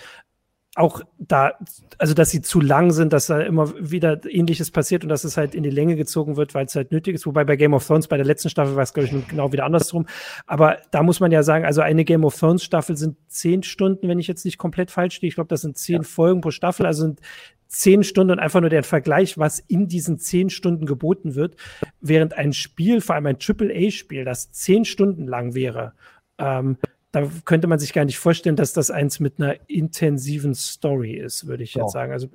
[0.76, 1.54] auch da,
[1.98, 5.36] also dass sie zu lang sind, dass da immer wieder Ähnliches passiert und dass es
[5.36, 7.26] halt in die Länge gezogen wird, weil es halt nötig ist.
[7.26, 9.66] Wobei bei Game of Thrones bei der letzten Staffel war es, glaube ich, genau wieder
[9.66, 10.06] andersrum.
[10.48, 14.08] Aber da muss man ja sagen, also eine Game of Thrones Staffel sind zehn Stunden,
[14.08, 15.28] wenn ich jetzt nicht komplett falsch stehe.
[15.28, 16.04] Ich glaube, das sind zehn ja.
[16.04, 17.20] Folgen pro Staffel, also sind
[17.68, 21.56] zehn Stunden und einfach nur der Vergleich, was in diesen zehn Stunden geboten wird,
[22.00, 25.94] während ein Spiel, vor allem ein Triple-A-Spiel, das zehn Stunden lang wäre,
[26.38, 26.78] ähm,
[27.12, 31.46] da könnte man sich gar nicht vorstellen, dass das eins mit einer intensiven Story ist,
[31.46, 32.14] würde ich jetzt sagen.
[32.14, 32.30] Also,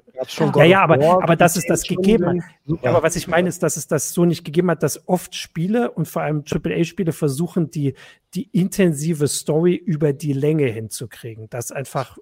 [0.55, 2.83] ja, ja, aber, aber dass es das gegeben hat.
[2.83, 5.35] Ja, aber was ich meine, ist, dass es das so nicht gegeben hat, dass oft
[5.35, 7.95] Spiele und vor allem AAA-Spiele versuchen, die,
[8.35, 11.49] die intensive Story über die Länge hinzukriegen.
[11.49, 12.19] Dass einfach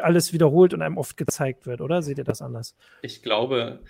[0.00, 2.00] alles wiederholt und einem oft gezeigt wird, oder?
[2.00, 2.74] Seht ihr das anders?
[3.02, 3.80] Ich glaube,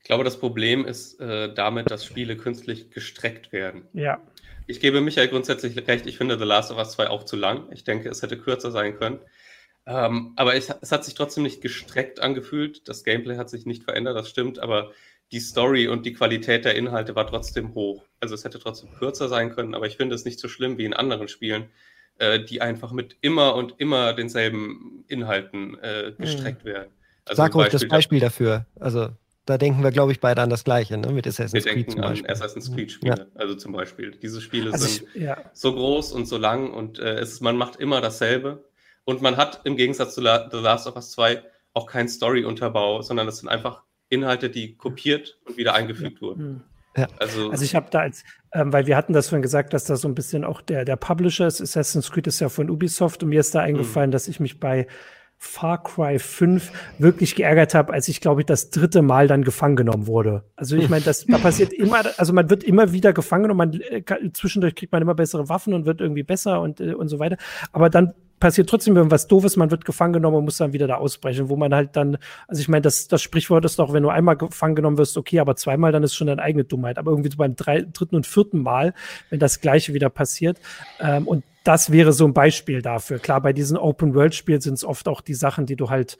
[0.00, 3.82] ich glaube, das Problem ist äh, damit, dass Spiele künstlich gestreckt werden.
[3.92, 4.20] Ja.
[4.70, 6.06] Ich gebe Michael grundsätzlich recht.
[6.06, 7.70] Ich finde The Last of Us 2 auch zu lang.
[7.72, 9.18] Ich denke, es hätte kürzer sein können.
[9.84, 12.88] Ähm, aber es, es, hat sich trotzdem nicht gestreckt angefühlt.
[12.88, 14.60] Das Gameplay hat sich nicht verändert, das stimmt.
[14.60, 14.92] Aber
[15.32, 18.04] die Story und die Qualität der Inhalte war trotzdem hoch.
[18.20, 19.74] Also es hätte trotzdem kürzer sein können.
[19.74, 21.70] Aber ich finde es nicht so schlimm wie in anderen Spielen,
[22.18, 26.68] äh, die einfach mit immer und immer denselben Inhalten äh, gestreckt mhm.
[26.68, 26.92] werden.
[27.24, 28.66] Also Sag ruhig das Beispiel dafür.
[28.78, 29.08] Also
[29.46, 31.12] da denken wir, glaube ich, beide an das Gleiche, ne?
[31.12, 31.88] mit Assassin's wir Creed.
[31.88, 33.40] Wir denken an Assassin's Creed-Spiele, ja.
[33.40, 34.12] also zum Beispiel.
[34.12, 35.38] Diese Spiele also sind ich, ja.
[35.52, 38.64] so groß und so lang und äh, es, man macht immer dasselbe.
[39.04, 43.02] Und man hat im Gegensatz zu La The Last of Us 2 auch keinen Story-Unterbau,
[43.02, 46.20] sondern es sind einfach Inhalte, die kopiert und wieder eingefügt ja.
[46.20, 46.40] wurden.
[46.40, 46.60] Hm.
[46.96, 47.06] Ja.
[47.18, 49.96] Also, also ich habe da als, ähm, weil wir hatten das vorhin gesagt, dass da
[49.96, 53.28] so ein bisschen auch der, der Publisher ist, Assassin's Creed ist ja von Ubisoft und
[53.28, 54.12] mir ist da eingefallen, mhm.
[54.12, 54.88] dass ich mich bei
[55.42, 59.74] Far Cry 5 wirklich geärgert habe, als ich, glaube ich, das dritte Mal dann gefangen
[59.74, 60.44] genommen wurde.
[60.54, 63.72] Also ich meine, das da passiert immer, also man wird immer wieder gefangen und man
[63.72, 64.02] äh,
[64.34, 67.38] zwischendurch kriegt man immer bessere Waffen und wird irgendwie besser und, äh, und so weiter.
[67.72, 70.96] Aber dann passiert trotzdem irgendwas Doofes, man wird gefangen genommen und muss dann wieder da
[70.96, 74.10] ausbrechen, wo man halt dann, also ich meine, das, das Sprichwort ist doch, wenn du
[74.10, 76.98] einmal gefangen genommen wirst, okay, aber zweimal, dann ist schon deine eigene Dummheit.
[76.98, 78.92] Aber irgendwie so beim drei, dritten und vierten Mal,
[79.30, 80.58] wenn das Gleiche wieder passiert.
[81.00, 83.18] Ähm, und das wäre so ein Beispiel dafür.
[83.18, 86.18] Klar, bei diesen Open-World-Spielen sind es oft auch die Sachen, die du halt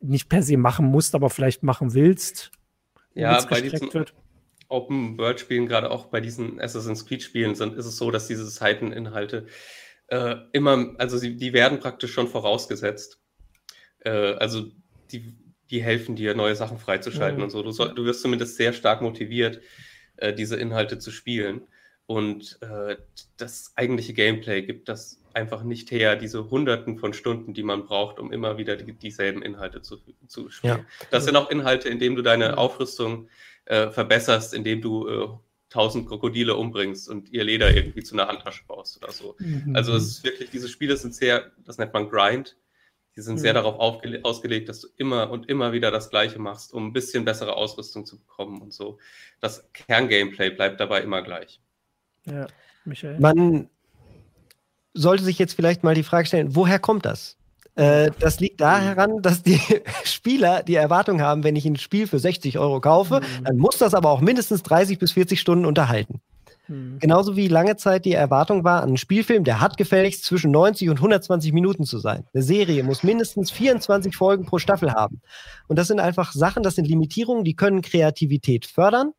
[0.00, 2.52] nicht per se machen musst, aber vielleicht machen willst.
[3.14, 3.90] Ja, bei diesen
[4.68, 9.46] Open-World-Spielen, gerade auch bei diesen Assassin's Creed-Spielen, ist es so, dass diese Seiteninhalte
[10.08, 13.20] äh, immer, also sie, die werden praktisch schon vorausgesetzt.
[14.00, 14.66] Äh, also
[15.10, 15.36] die,
[15.70, 17.44] die helfen dir, neue Sachen freizuschalten mhm.
[17.44, 17.62] und so.
[17.62, 19.60] Du, soll, du wirst zumindest sehr stark motiviert,
[20.16, 21.66] äh, diese Inhalte zu spielen.
[22.08, 22.96] Und äh,
[23.36, 28.18] das eigentliche Gameplay gibt das einfach nicht her, diese Hunderten von Stunden, die man braucht,
[28.18, 30.78] um immer wieder die, dieselben Inhalte zu, zu spielen.
[30.78, 31.06] Ja.
[31.10, 33.28] Das sind auch Inhalte, in denen du deine Aufrüstung
[33.66, 35.28] äh, verbesserst, indem du äh,
[35.68, 39.36] tausend Krokodile umbringst und ihr Leder irgendwie zu einer Handtasche baust oder so.
[39.38, 39.76] Mhm.
[39.76, 42.56] Also es ist wirklich, diese Spiele sind sehr, das nennt man Grind,
[43.16, 43.40] die sind mhm.
[43.40, 47.26] sehr darauf ausgelegt, dass du immer und immer wieder das Gleiche machst, um ein bisschen
[47.26, 48.98] bessere Ausrüstung zu bekommen und so.
[49.40, 51.60] Das Kerngameplay bleibt dabei immer gleich.
[52.26, 52.46] Ja,
[52.84, 53.18] Michael.
[53.20, 53.68] Man
[54.94, 57.36] sollte sich jetzt vielleicht mal die Frage stellen, woher kommt das?
[57.78, 59.22] Äh, das liegt daran, mhm.
[59.22, 59.60] dass die
[60.04, 63.44] Spieler die Erwartung haben, wenn ich ein Spiel für 60 Euro kaufe, mhm.
[63.44, 66.20] dann muss das aber auch mindestens 30 bis 40 Stunden unterhalten.
[66.66, 66.98] Mhm.
[66.98, 70.90] Genauso wie lange Zeit die Erwartung war an einen Spielfilm, der hat gefälligst zwischen 90
[70.90, 72.24] und 120 Minuten zu sein.
[72.34, 75.20] Eine Serie muss mindestens 24 Folgen pro Staffel haben.
[75.68, 79.12] Und das sind einfach Sachen, das sind Limitierungen, die können Kreativität fördern,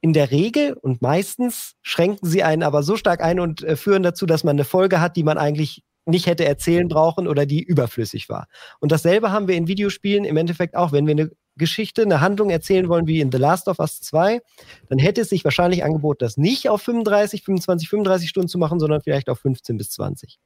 [0.00, 4.02] in der Regel und meistens schränken sie einen aber so stark ein und äh, führen
[4.02, 7.62] dazu, dass man eine Folge hat, die man eigentlich nicht hätte erzählen brauchen oder die
[7.62, 8.46] überflüssig war.
[8.80, 10.92] Und dasselbe haben wir in Videospielen im Endeffekt auch.
[10.92, 14.40] Wenn wir eine Geschichte, eine Handlung erzählen wollen wie in The Last of Us 2,
[14.88, 18.80] dann hätte es sich wahrscheinlich angeboten, das nicht auf 35, 25, 35 Stunden zu machen,
[18.80, 20.38] sondern vielleicht auf 15 bis 20.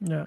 [0.00, 0.24] Ja.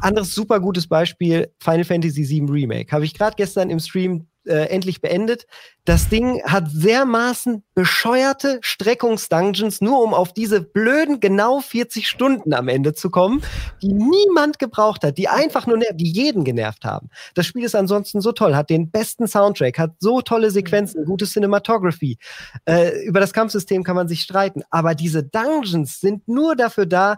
[0.00, 2.92] Anderes super gutes Beispiel, Final Fantasy VII Remake.
[2.92, 5.46] Habe ich gerade gestern im Stream äh, endlich beendet.
[5.84, 12.68] Das Ding hat dermaßen bescheuerte Streckungsdungeons, nur um auf diese blöden genau 40 Stunden am
[12.68, 13.42] Ende zu kommen,
[13.82, 17.10] die niemand gebraucht hat, die einfach nur die jeden genervt haben.
[17.34, 21.26] Das Spiel ist ansonsten so toll, hat den besten Soundtrack, hat so tolle Sequenzen, gute
[21.26, 22.16] Cinematography.
[22.64, 27.12] Äh, über das Kampfsystem kann man sich streiten, aber diese Dungeons sind nur dafür da,
[27.12, 27.16] äh,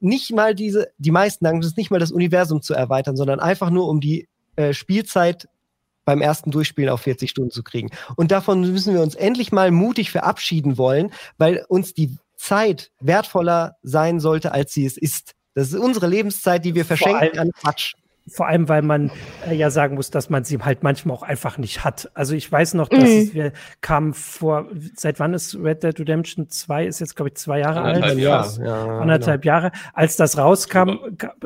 [0.00, 3.88] nicht mal diese, die meisten Dungeons, nicht mal das Universum zu erweitern, sondern einfach nur
[3.88, 5.48] um die äh, Spielzeit
[6.04, 7.90] beim ersten Durchspielen auf 40 Stunden zu kriegen.
[8.16, 13.76] Und davon müssen wir uns endlich mal mutig verabschieden wollen, weil uns die Zeit wertvoller
[13.82, 15.32] sein sollte, als sie es ist.
[15.54, 17.94] Das ist unsere Lebenszeit, die wir verschenken an Quatsch.
[18.26, 19.10] Vor allem, weil man
[19.46, 22.10] äh, ja sagen muss, dass man sie halt manchmal auch einfach nicht hat.
[22.14, 23.06] Also ich weiß noch, dass mhm.
[23.06, 27.34] es, wir kamen vor, seit wann ist Red Dead Redemption 2, ist jetzt, glaube ich,
[27.34, 28.18] zwei Jahre anderthalb alt.
[28.18, 28.58] Jahr.
[28.64, 29.54] Ja, anderthalb genau.
[29.54, 29.72] Jahre.
[29.92, 31.00] Als das rauskam,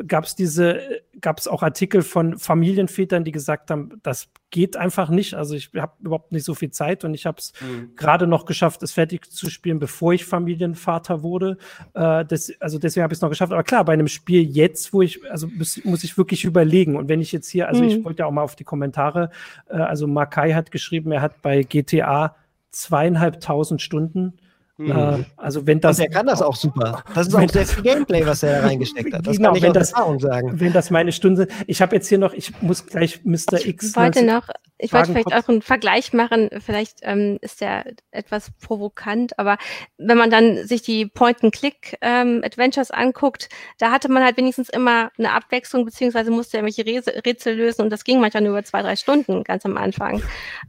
[0.07, 0.79] gab es diese,
[1.19, 5.33] gab es auch Artikel von Familienvätern, die gesagt haben, das geht einfach nicht.
[5.33, 7.95] Also ich habe überhaupt nicht so viel Zeit und ich habe es mhm.
[7.95, 11.57] gerade noch geschafft, es fertig zu spielen, bevor ich Familienvater wurde.
[11.93, 13.51] Äh, das, also deswegen habe ich es noch geschafft.
[13.51, 16.68] Aber klar, bei einem Spiel jetzt, wo ich, also muss, muss ich wirklich überlegen.
[16.95, 17.89] Und wenn ich jetzt hier, also mhm.
[17.89, 19.29] ich wollte ja auch mal auf die Kommentare,
[19.69, 22.35] äh, also Makai hat geschrieben, er hat bei GTA
[22.71, 24.33] zweieinhalbtausend Stunden
[24.79, 24.91] Mhm.
[24.91, 25.99] Äh, also wenn das.
[25.99, 27.03] Und er kann das auch super.
[27.13, 29.27] Das ist auch sehr viel Gameplay, was er da reingesteckt hat.
[29.27, 30.51] Das genau, kann ich wenn das, Erfahrung sagen.
[30.53, 31.49] Wenn das meine Stunde.
[31.67, 33.65] Ich habe jetzt hier noch, ich muss gleich Mr.
[33.65, 33.89] X.
[33.89, 36.49] Ich wollte noch, ich wollte vielleicht auch einen Vergleich machen.
[36.65, 39.57] Vielleicht ähm, ist der etwas provokant, aber
[39.97, 45.33] wenn man dann sich die Point-and-Click-Adventures ähm, anguckt, da hatte man halt wenigstens immer eine
[45.33, 46.85] Abwechslung, beziehungsweise musste irgendwelche
[47.25, 50.23] Rätsel lösen und das ging manchmal nur über zwei, drei Stunden ganz am Anfang.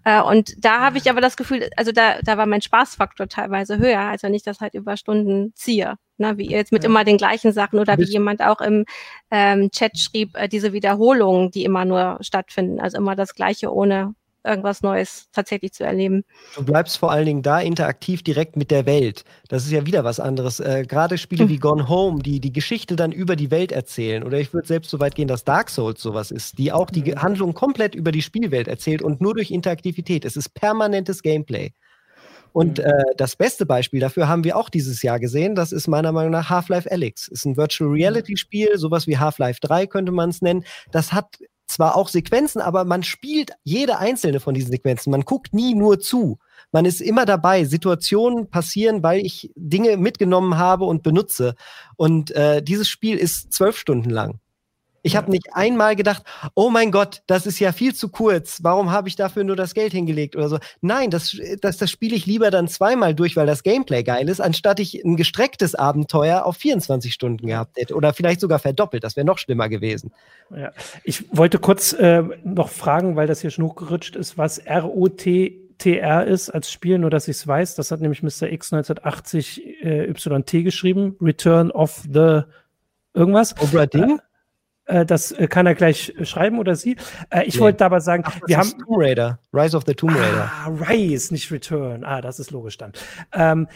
[0.05, 3.79] Äh, und da habe ich aber das Gefühl, also da, da war mein Spaßfaktor teilweise
[3.79, 6.89] höher ja, also nicht das halt über Stunden ziehe, ne, wie ihr jetzt mit ja.
[6.89, 8.85] immer den gleichen Sachen oder wie jemand auch im
[9.31, 14.15] ähm, Chat schrieb, äh, diese Wiederholungen, die immer nur stattfinden, also immer das Gleiche ohne
[14.43, 16.25] irgendwas Neues tatsächlich zu erleben.
[16.55, 19.25] Du bleibst vor allen Dingen da interaktiv direkt mit der Welt.
[19.49, 20.61] Das ist ja wieder was anderes.
[20.61, 24.23] Äh, Gerade Spiele wie Gone Home, die die Geschichte dann über die Welt erzählen.
[24.23, 27.03] Oder ich würde selbst so weit gehen, dass Dark Souls sowas ist, die auch die
[27.03, 27.21] mhm.
[27.21, 30.25] Handlung komplett über die Spielwelt erzählt und nur durch Interaktivität.
[30.25, 31.75] Es ist permanentes Gameplay.
[32.53, 32.85] Und mhm.
[32.85, 35.55] äh, das beste Beispiel dafür haben wir auch dieses Jahr gesehen.
[35.55, 37.29] Das ist meiner Meinung nach Half-Life Alyx.
[37.29, 40.65] Ist ein Virtual Reality Spiel, sowas wie Half-Life 3 könnte man es nennen.
[40.91, 41.39] Das hat
[41.71, 45.11] zwar auch Sequenzen, aber man spielt jede einzelne von diesen Sequenzen.
[45.11, 46.39] Man guckt nie nur zu.
[46.73, 47.65] Man ist immer dabei.
[47.65, 51.55] Situationen passieren, weil ich Dinge mitgenommen habe und benutze.
[51.97, 54.41] Und äh, dieses Spiel ist zwölf Stunden lang.
[55.03, 56.23] Ich habe nicht einmal gedacht,
[56.55, 58.59] oh mein Gott, das ist ja viel zu kurz.
[58.63, 60.59] Warum habe ich dafür nur das Geld hingelegt oder so?
[60.81, 64.41] Nein, das, das, das spiele ich lieber dann zweimal durch, weil das Gameplay geil ist,
[64.41, 67.95] anstatt ich ein gestrecktes Abenteuer auf 24 Stunden gehabt hätte.
[67.95, 69.05] Oder vielleicht sogar verdoppelt.
[69.05, 70.13] Das wäre noch schlimmer gewesen.
[70.55, 70.73] Ja.
[71.05, 75.27] Ich wollte kurz äh, noch fragen, weil das hier schon hochgerutscht ist, was ROT
[75.81, 77.75] TR ist als Spiel, nur dass ich es weiß.
[77.75, 78.53] Das hat nämlich Mr.
[78.53, 81.17] X 1980 äh, YT geschrieben.
[81.21, 82.43] Return of the
[83.15, 83.55] irgendwas.
[83.61, 84.21] Obra Ding?
[84.91, 86.97] Äh, äh, das äh, kann er gleich schreiben oder sie.
[87.31, 87.61] Äh, ich nee.
[87.61, 88.71] wollte aber sagen, Ach, wir haben.
[88.71, 89.39] Tomb Raider.
[89.53, 90.51] Rise of the Tomb Raider.
[90.53, 92.05] Ah, Rise, nicht Return.
[92.05, 92.93] Ah, das ist logisch dann.
[93.33, 93.69] Ähm,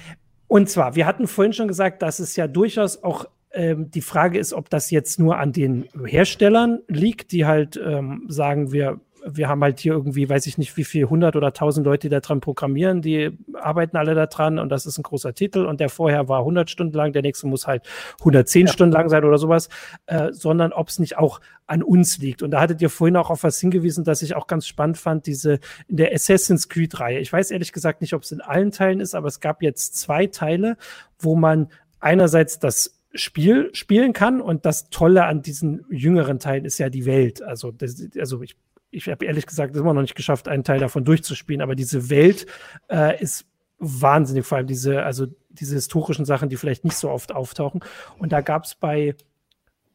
[0.46, 4.38] und zwar, wir hatten vorhin schon gesagt, dass es ja durchaus auch ähm, die Frage
[4.38, 9.48] ist, ob das jetzt nur an den Herstellern liegt, die halt ähm, sagen, wir wir
[9.48, 12.20] haben halt hier irgendwie, weiß ich nicht, wie viel, 100 oder 1000 Leute, die da
[12.20, 15.88] dran programmieren, die arbeiten alle da dran und das ist ein großer Titel und der
[15.88, 17.82] vorher war 100 Stunden lang, der nächste muss halt
[18.20, 18.72] 110 ja.
[18.72, 19.68] Stunden lang sein oder sowas,
[20.06, 22.42] äh, sondern ob es nicht auch an uns liegt.
[22.42, 25.26] Und da hattet ihr vorhin auch auf was hingewiesen, das ich auch ganz spannend fand,
[25.26, 25.58] diese
[25.88, 27.20] in der Assassin's Creed-Reihe.
[27.20, 29.96] Ich weiß ehrlich gesagt nicht, ob es in allen Teilen ist, aber es gab jetzt
[29.96, 30.76] zwei Teile,
[31.18, 31.68] wo man
[32.00, 34.40] einerseits das Spiel spielen kann.
[34.42, 37.42] Und das Tolle an diesen jüngeren Teilen ist ja die Welt.
[37.42, 38.56] Also, das, also ich
[38.94, 42.46] ich habe ehrlich gesagt immer noch nicht geschafft, einen Teil davon durchzuspielen, aber diese Welt
[42.88, 43.46] äh, ist
[43.78, 47.80] wahnsinnig, vor allem diese, also diese historischen Sachen, die vielleicht nicht so oft auftauchen.
[48.18, 49.14] Und da gab es bei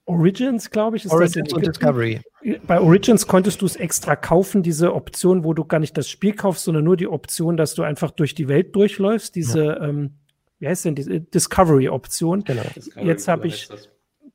[0.05, 2.21] Origins, glaube ich, ist Origins und Discovery.
[2.65, 6.33] Bei Origins konntest du es extra kaufen, diese Option, wo du gar nicht das Spiel
[6.33, 9.35] kaufst, sondern nur die Option, dass du einfach durch die Welt durchläufst.
[9.35, 9.83] Diese, ja.
[9.83, 10.15] ähm,
[10.57, 12.43] wie heißt denn die Discovery-Option?
[12.43, 12.63] Genau.
[12.75, 13.69] Discovery, Jetzt habe ich,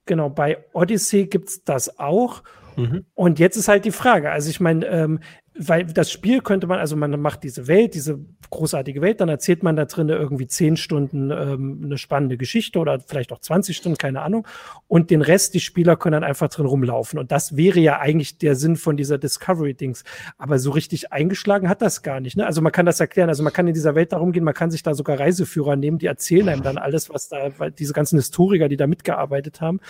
[0.06, 2.42] genau, bei Odyssey gibt es das auch.
[2.76, 3.04] Mhm.
[3.14, 5.20] Und jetzt ist halt die Frage, also ich meine, ähm,
[5.56, 8.18] weil das Spiel könnte man, also man macht diese Welt, diese
[8.50, 12.98] großartige Welt, dann erzählt man da drin irgendwie zehn Stunden ähm, eine spannende Geschichte oder
[13.00, 14.46] vielleicht auch 20 Stunden, keine Ahnung.
[14.88, 17.18] Und den Rest, die Spieler können dann einfach drin rumlaufen.
[17.18, 20.02] Und das wäre ja eigentlich der Sinn von dieser Discovery-Dings.
[20.38, 22.36] Aber so richtig eingeschlagen hat das gar nicht.
[22.36, 22.46] Ne?
[22.46, 24.72] Also man kann das erklären, also man kann in dieser Welt darum gehen, man kann
[24.72, 28.16] sich da sogar Reiseführer nehmen, die erzählen einem dann alles, was da, weil diese ganzen
[28.18, 29.80] Historiker, die da mitgearbeitet haben.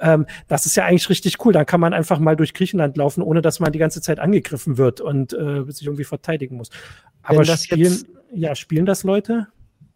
[0.00, 1.52] Ähm, das ist ja eigentlich richtig cool.
[1.52, 4.78] Dann kann man einfach mal durch Griechenland laufen, ohne dass man die ganze Zeit angegriffen
[4.78, 5.00] wird.
[5.00, 6.70] Und und äh, sich irgendwie verteidigen muss.
[7.22, 9.46] Aber spielen, jetzt, ja, spielen das Leute?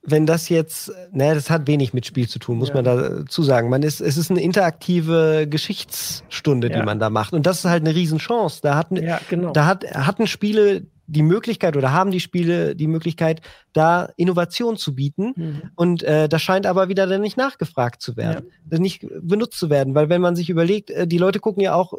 [0.02, 2.74] Wenn das jetzt, naja, das hat wenig mit Spiel zu tun, muss ja.
[2.74, 3.68] man dazu sagen.
[3.68, 6.79] Man ist, es ist eine interaktive Geschichtsstunde, ja.
[6.79, 7.33] die man da macht.
[7.33, 8.61] Und das ist halt eine Riesenchance.
[8.62, 9.50] Da hatten, ja, genau.
[9.52, 13.40] da hat, hatten Spiele die Möglichkeit oder haben die Spiele die Möglichkeit,
[13.72, 15.33] da Innovation zu bieten.
[15.37, 15.62] Mhm.
[15.74, 18.79] Und äh, das scheint aber wieder dann nicht nachgefragt zu werden, ja.
[18.79, 19.94] nicht benutzt zu werden.
[19.94, 21.94] Weil wenn man sich überlegt, äh, die Leute gucken ja auch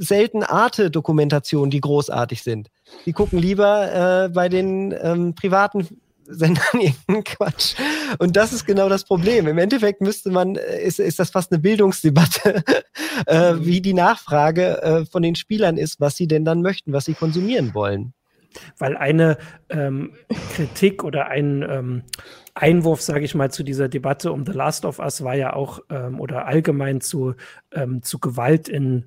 [0.00, 2.70] selten Arte-Dokumentationen, die großartig sind.
[3.04, 5.86] Die gucken lieber äh, bei den ähm, privaten
[6.24, 7.74] Sendern irgendeinen Quatsch.
[8.18, 9.46] Und das ist genau das Problem.
[9.46, 12.64] Im Endeffekt müsste man, äh, ist, ist das fast eine Bildungsdebatte,
[13.26, 13.66] äh, mhm.
[13.66, 17.14] wie die Nachfrage äh, von den Spielern ist, was sie denn dann möchten, was sie
[17.14, 18.14] konsumieren wollen.
[18.78, 19.36] Weil eine
[19.68, 20.14] ähm,
[20.54, 22.02] Kritik oder ein ähm,
[22.54, 25.80] Einwurf, sage ich mal, zu dieser Debatte um The Last of Us war ja auch,
[25.90, 27.34] ähm, oder allgemein zu,
[27.70, 29.04] ähm, zu Gewalt in in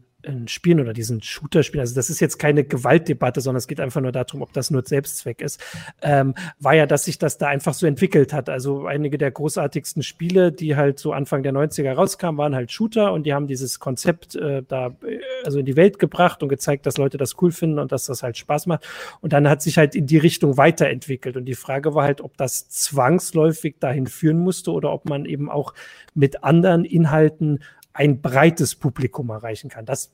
[0.48, 4.12] Spielen oder diesen Shooter-Spielen, also das ist jetzt keine Gewaltdebatte, sondern es geht einfach nur
[4.12, 5.62] darum, ob das nur Selbstzweck ist,
[6.02, 8.50] ähm, war ja, dass sich das da einfach so entwickelt hat.
[8.50, 13.14] Also einige der großartigsten Spiele, die halt so Anfang der 90er rauskamen, waren halt Shooter
[13.14, 16.86] und die haben dieses Konzept äh, da äh, also in die Welt gebracht und gezeigt,
[16.86, 18.88] dass Leute das cool finden und dass das halt Spaß macht.
[19.22, 21.38] Und dann hat sich halt in die Richtung weiterentwickelt.
[21.38, 25.50] Und die Frage war halt, ob das zwangsläufig dahin führen musste oder ob man eben
[25.50, 25.74] auch
[26.14, 27.60] mit anderen Inhalten
[27.94, 29.86] ein breites Publikum erreichen kann.
[29.86, 30.12] Das,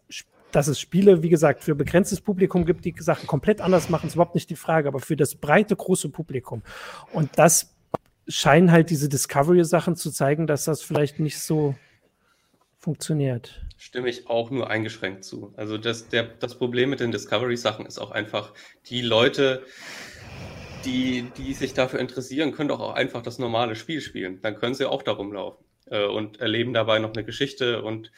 [0.51, 4.15] dass es Spiele, wie gesagt, für begrenztes Publikum gibt, die Sachen komplett anders machen, ist
[4.15, 6.61] überhaupt nicht die Frage, aber für das breite, große Publikum.
[7.13, 7.73] Und das
[8.27, 11.75] scheinen halt diese Discovery-Sachen zu zeigen, dass das vielleicht nicht so
[12.77, 13.65] funktioniert.
[13.77, 15.53] Stimme ich auch nur eingeschränkt zu.
[15.55, 18.53] Also das, der, das Problem mit den Discovery-Sachen ist auch einfach,
[18.87, 19.63] die Leute,
[20.85, 24.41] die, die sich dafür interessieren, können doch auch einfach das normale Spiel spielen.
[24.41, 27.82] Dann können sie auch darum laufen äh, und erleben dabei noch eine Geschichte.
[27.82, 28.12] Und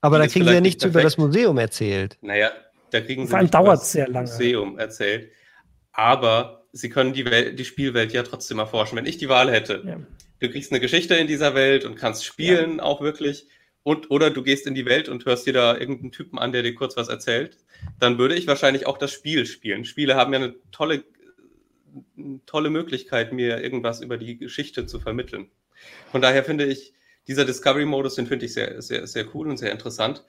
[0.00, 2.18] Aber da kriegen sie ja nichts über das Museum erzählt.
[2.20, 2.50] Naja,
[2.90, 4.28] da kriegen sie Vor allem dauert es sehr lange.
[4.28, 5.30] Museum erzählt.
[5.92, 8.96] aber sie können die, Welt, die Spielwelt ja trotzdem erforschen.
[8.96, 9.98] Wenn ich die Wahl hätte, ja.
[10.40, 12.82] du kriegst eine Geschichte in dieser Welt und kannst spielen ja.
[12.82, 13.48] auch wirklich,
[13.82, 16.62] und oder du gehst in die Welt und hörst dir da irgendeinen Typen an, der
[16.62, 17.56] dir kurz was erzählt,
[17.98, 19.84] dann würde ich wahrscheinlich auch das Spiel spielen.
[19.84, 21.04] Spiele haben ja eine tolle,
[22.16, 25.50] eine tolle Möglichkeit, mir irgendwas über die Geschichte zu vermitteln.
[26.10, 26.94] Von daher finde ich,
[27.28, 30.24] dieser Discovery-Modus, den finde ich sehr, sehr, sehr cool und sehr interessant.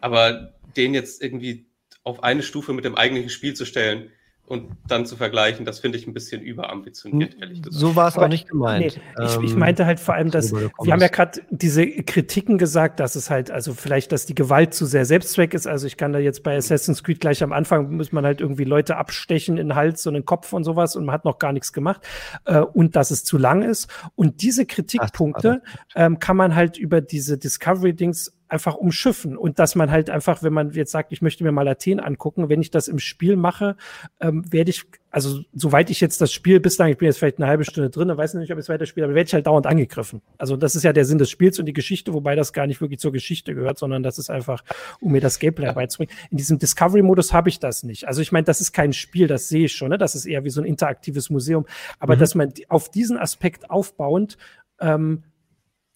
[0.00, 1.66] Aber den jetzt irgendwie
[2.04, 4.10] auf eine Stufe mit dem eigentlichen Spiel zu stellen,
[4.46, 7.80] und dann zu vergleichen, das finde ich ein bisschen überambitioniert, ehrlich gesagt.
[7.80, 9.00] So war es auch nicht gemeint.
[9.18, 13.00] Nee, ich, ich, meinte halt vor allem, dass wir haben ja gerade diese Kritiken gesagt,
[13.00, 15.66] dass es halt, also vielleicht, dass die Gewalt zu sehr Selbstzweck ist.
[15.66, 18.64] Also ich kann da jetzt bei Assassin's Creed gleich am Anfang muss man halt irgendwie
[18.64, 21.52] Leute abstechen in den Hals und den Kopf und sowas und man hat noch gar
[21.52, 22.02] nichts gemacht
[22.44, 23.88] äh, und dass es zu lang ist.
[24.16, 25.62] Und diese Kritikpunkte
[25.94, 30.52] ähm, kann man halt über diese Discovery-Dings einfach umschiffen und dass man halt einfach, wenn
[30.52, 33.76] man jetzt sagt, ich möchte mir mal Athen angucken, wenn ich das im Spiel mache,
[34.20, 37.38] ähm, werde ich, also soweit ich jetzt das Spiel bis dahin, ich bin jetzt vielleicht
[37.38, 39.66] eine halbe Stunde drin, weiß nicht, ob ich es weiterspiele, aber werde ich halt dauernd
[39.66, 40.20] angegriffen.
[40.36, 42.82] Also das ist ja der Sinn des Spiels und die Geschichte, wobei das gar nicht
[42.82, 44.62] wirklich zur Geschichte gehört, sondern das ist einfach,
[45.00, 46.12] um mir das Gameplay beizubringen.
[46.30, 48.06] In diesem Discovery-Modus habe ich das nicht.
[48.06, 49.96] Also ich meine, das ist kein Spiel, das sehe ich schon, ne?
[49.96, 51.64] das ist eher wie so ein interaktives Museum,
[51.98, 52.20] aber mhm.
[52.20, 54.36] dass man auf diesen Aspekt aufbauend
[54.78, 55.22] ähm,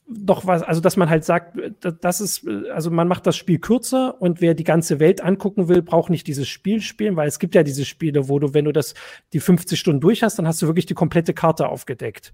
[0.09, 1.59] doch was, also dass man halt sagt,
[2.01, 5.83] das ist, also man macht das Spiel kürzer und wer die ganze Welt angucken will,
[5.83, 8.73] braucht nicht dieses Spiel spielen, weil es gibt ja diese Spiele, wo du, wenn du
[8.73, 8.95] das
[9.33, 12.33] die 50 Stunden durch hast, dann hast du wirklich die komplette Karte aufgedeckt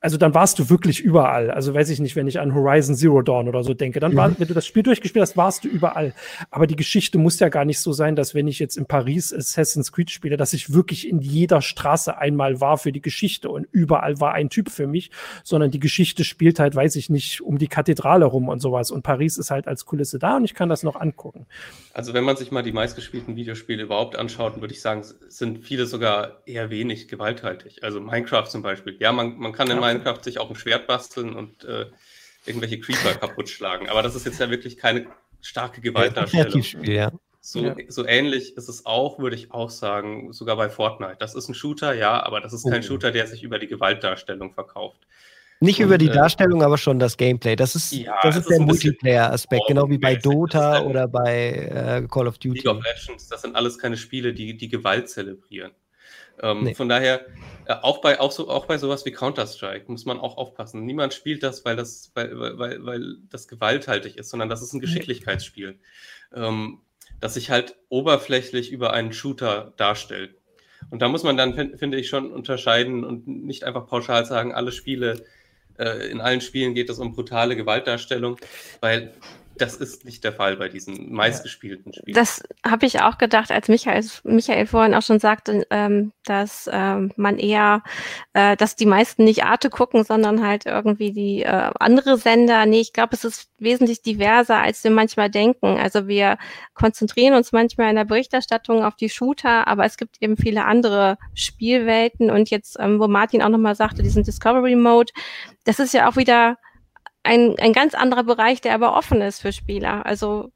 [0.00, 1.50] also dann warst du wirklich überall.
[1.50, 4.38] Also weiß ich nicht, wenn ich an Horizon Zero Dawn oder so denke, dann war,
[4.38, 6.12] wenn du das Spiel durchgespielt hast, warst du überall.
[6.50, 9.32] Aber die Geschichte muss ja gar nicht so sein, dass wenn ich jetzt in Paris
[9.32, 13.66] Assassin's Creed spiele, dass ich wirklich in jeder Straße einmal war für die Geschichte und
[13.72, 15.10] überall war ein Typ für mich,
[15.42, 18.90] sondern die Geschichte spielt halt, weiß ich nicht, um die Kathedrale rum und sowas.
[18.90, 21.46] Und Paris ist halt als Kulisse da und ich kann das noch angucken.
[21.94, 25.86] Also wenn man sich mal die meistgespielten Videospiele überhaupt anschaut, würde ich sagen, sind viele
[25.86, 27.82] sogar eher wenig gewalthaltig.
[27.82, 28.96] Also Minecraft zum Beispiel.
[29.00, 29.80] Ja, man, man kann in ja.
[29.86, 31.86] Minecraft sich auch ein Schwert basteln und äh,
[32.46, 33.88] irgendwelche Creeper kaputt schlagen.
[33.88, 35.06] Aber das ist jetzt ja wirklich keine
[35.40, 36.62] starke Gewaltdarstellung.
[36.82, 37.12] Ja.
[37.40, 37.76] So, ja.
[37.88, 41.16] so ähnlich ist es auch, würde ich auch sagen, sogar bei Fortnite.
[41.20, 42.82] Das ist ein Shooter, ja, aber das ist kein oh.
[42.82, 45.06] Shooter, der sich über die Gewaltdarstellung verkauft.
[45.60, 47.54] Nicht und, über die äh, Darstellung, aber schon das Gameplay.
[47.54, 52.26] Das ist, ja, das ist der Multiplayer-Aspekt, genau wie bei Dota oder bei äh, Call
[52.26, 52.58] of Duty.
[52.58, 55.70] League of Legends, das sind alles keine Spiele, die die Gewalt zelebrieren.
[56.42, 56.74] Ähm, nee.
[56.74, 57.26] Von daher,
[57.66, 60.84] äh, auch, bei, auch, so, auch bei sowas wie Counter-Strike muss man auch aufpassen.
[60.84, 64.80] Niemand spielt das, weil das, weil, weil, weil das gewalthaltig ist, sondern das ist ein
[64.80, 65.78] Geschicklichkeitsspiel,
[66.34, 66.80] ähm,
[67.20, 70.36] das sich halt oberflächlich über einen Shooter darstellt.
[70.90, 74.72] Und da muss man dann, finde ich, schon unterscheiden und nicht einfach pauschal sagen, alle
[74.72, 75.24] Spiele,
[75.78, 78.38] äh, in allen Spielen geht es um brutale Gewaltdarstellung,
[78.80, 79.12] weil
[79.58, 82.14] das ist nicht der Fall bei diesen meistgespielten Spielen.
[82.14, 87.12] Das habe ich auch gedacht, als Michael, Michael vorhin auch schon sagte, ähm, dass ähm,
[87.16, 87.82] man eher,
[88.32, 92.66] äh, dass die meisten nicht Arte gucken, sondern halt irgendwie die äh, andere Sender.
[92.66, 95.78] Nee, ich glaube, es ist wesentlich diverser, als wir manchmal denken.
[95.78, 96.38] Also wir
[96.74, 101.18] konzentrieren uns manchmal in der Berichterstattung auf die Shooter, aber es gibt eben viele andere
[101.34, 102.30] Spielwelten.
[102.30, 105.12] Und jetzt, ähm, wo Martin auch nochmal sagte, diesen Discovery Mode,
[105.64, 106.58] das ist ja auch wieder
[107.26, 110.06] ein, ein ganz anderer Bereich, der aber offen ist für Spieler.
[110.06, 110.52] Also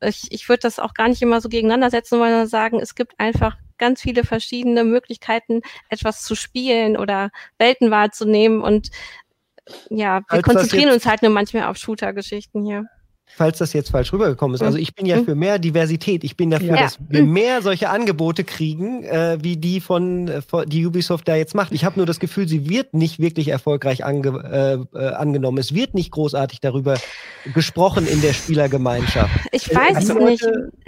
[0.00, 3.18] ich, ich würde das auch gar nicht immer so gegeneinander setzen, sondern sagen, es gibt
[3.18, 8.62] einfach ganz viele verschiedene Möglichkeiten, etwas zu spielen oder Welten wahrzunehmen.
[8.62, 8.90] Und
[9.90, 12.86] ja, wir Als konzentrieren uns halt nur manchmal auf Shooter-Geschichten hier
[13.36, 14.62] falls das jetzt falsch rübergekommen ist.
[14.62, 15.24] Also ich bin ja mhm.
[15.24, 16.24] für mehr Diversität.
[16.24, 16.82] Ich bin dafür, ja.
[16.82, 21.36] dass wir mehr solche Angebote kriegen, äh, wie die von, äh, von, die Ubisoft da
[21.36, 21.72] jetzt macht.
[21.72, 25.58] Ich habe nur das Gefühl, sie wird nicht wirklich erfolgreich ange, äh, äh, angenommen.
[25.58, 26.98] Es wird nicht großartig darüber
[27.54, 29.32] gesprochen in der Spielergemeinschaft.
[29.50, 30.46] Ich weiß es nicht.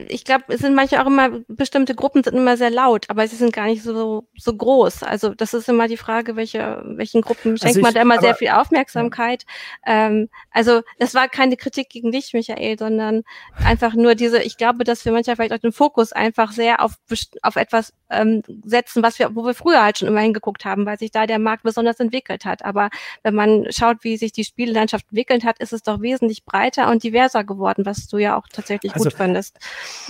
[0.08, 3.36] Ich glaube, es sind manche auch immer bestimmte Gruppen sind immer sehr laut, aber sie
[3.36, 5.02] sind gar nicht so so groß.
[5.02, 8.02] Also das ist immer die Frage, welche welchen Gruppen also schenkt also ich, man da
[8.02, 9.44] immer sehr viel Aufmerksamkeit.
[9.86, 10.06] Ja.
[10.06, 13.22] Ähm, also das war keine Kritik gegen dich Michael, sondern
[13.64, 16.96] einfach nur diese, ich glaube, dass wir manchmal vielleicht auch den Fokus einfach sehr auf,
[17.42, 20.98] auf etwas ähm, setzen, was wir, wo wir früher halt schon immer hingeguckt haben, weil
[20.98, 22.64] sich da der Markt besonders entwickelt hat.
[22.64, 22.90] Aber
[23.22, 27.02] wenn man schaut, wie sich die Spiellandschaft entwickelt hat, ist es doch wesentlich breiter und
[27.02, 29.58] diverser geworden, was du ja auch tatsächlich also, gut findest.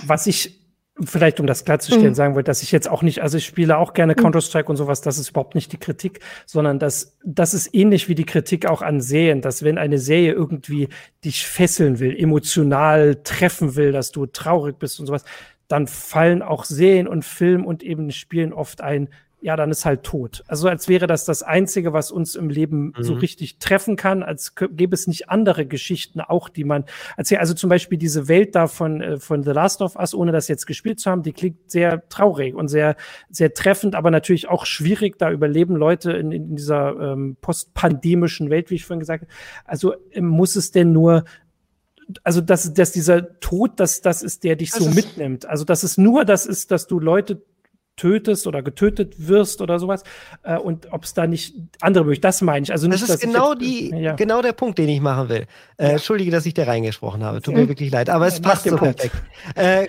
[0.05, 0.64] Was ich
[1.03, 2.15] vielleicht um das klarzustellen, mhm.
[2.15, 4.21] sagen wollte, dass ich jetzt auch nicht, also ich spiele auch gerne mhm.
[4.21, 8.15] Counter-Strike und sowas, das ist überhaupt nicht die Kritik, sondern das, das ist ähnlich wie
[8.15, 10.87] die Kritik auch an Serien, dass wenn eine Serie irgendwie
[11.23, 15.25] dich fesseln will, emotional treffen will, dass du traurig bist und sowas,
[15.67, 19.09] dann fallen auch Serien und Film und eben Spielen oft ein
[19.45, 20.43] ja, dann ist halt tot.
[20.47, 23.03] Also als wäre das das Einzige, was uns im Leben mhm.
[23.03, 26.85] so richtig treffen kann, als gäbe es nicht andere Geschichten auch, die man
[27.15, 27.41] erzählt.
[27.41, 30.47] Also zum Beispiel diese Welt da von, äh, von The Last of Us, ohne das
[30.47, 32.95] jetzt gespielt zu haben, die klingt sehr traurig und sehr,
[33.29, 35.19] sehr treffend, aber natürlich auch schwierig.
[35.19, 39.31] Da überleben Leute in, in dieser ähm, postpandemischen Welt, wie ich vorhin gesagt habe.
[39.63, 41.23] Also äh, muss es denn nur
[42.23, 45.47] also dass, dass dieser Tod, das, das ist, der dich so mitnimmt.
[45.47, 47.41] Also dass es nur das ist, dass du Leute
[47.95, 50.03] tötest oder getötet wirst oder sowas
[50.43, 52.71] äh, und ob es da nicht andere Möglichkeiten, das meine ich.
[52.71, 54.15] Also nicht, das ist genau jetzt, die, ja.
[54.15, 55.45] genau der Punkt, den ich machen will.
[55.77, 55.89] Äh, ja.
[55.91, 57.41] Entschuldige, dass ich da reingesprochen habe.
[57.41, 59.15] Tut mir wirklich leid, aber es passt so perfekt.
[59.55, 59.87] Äh,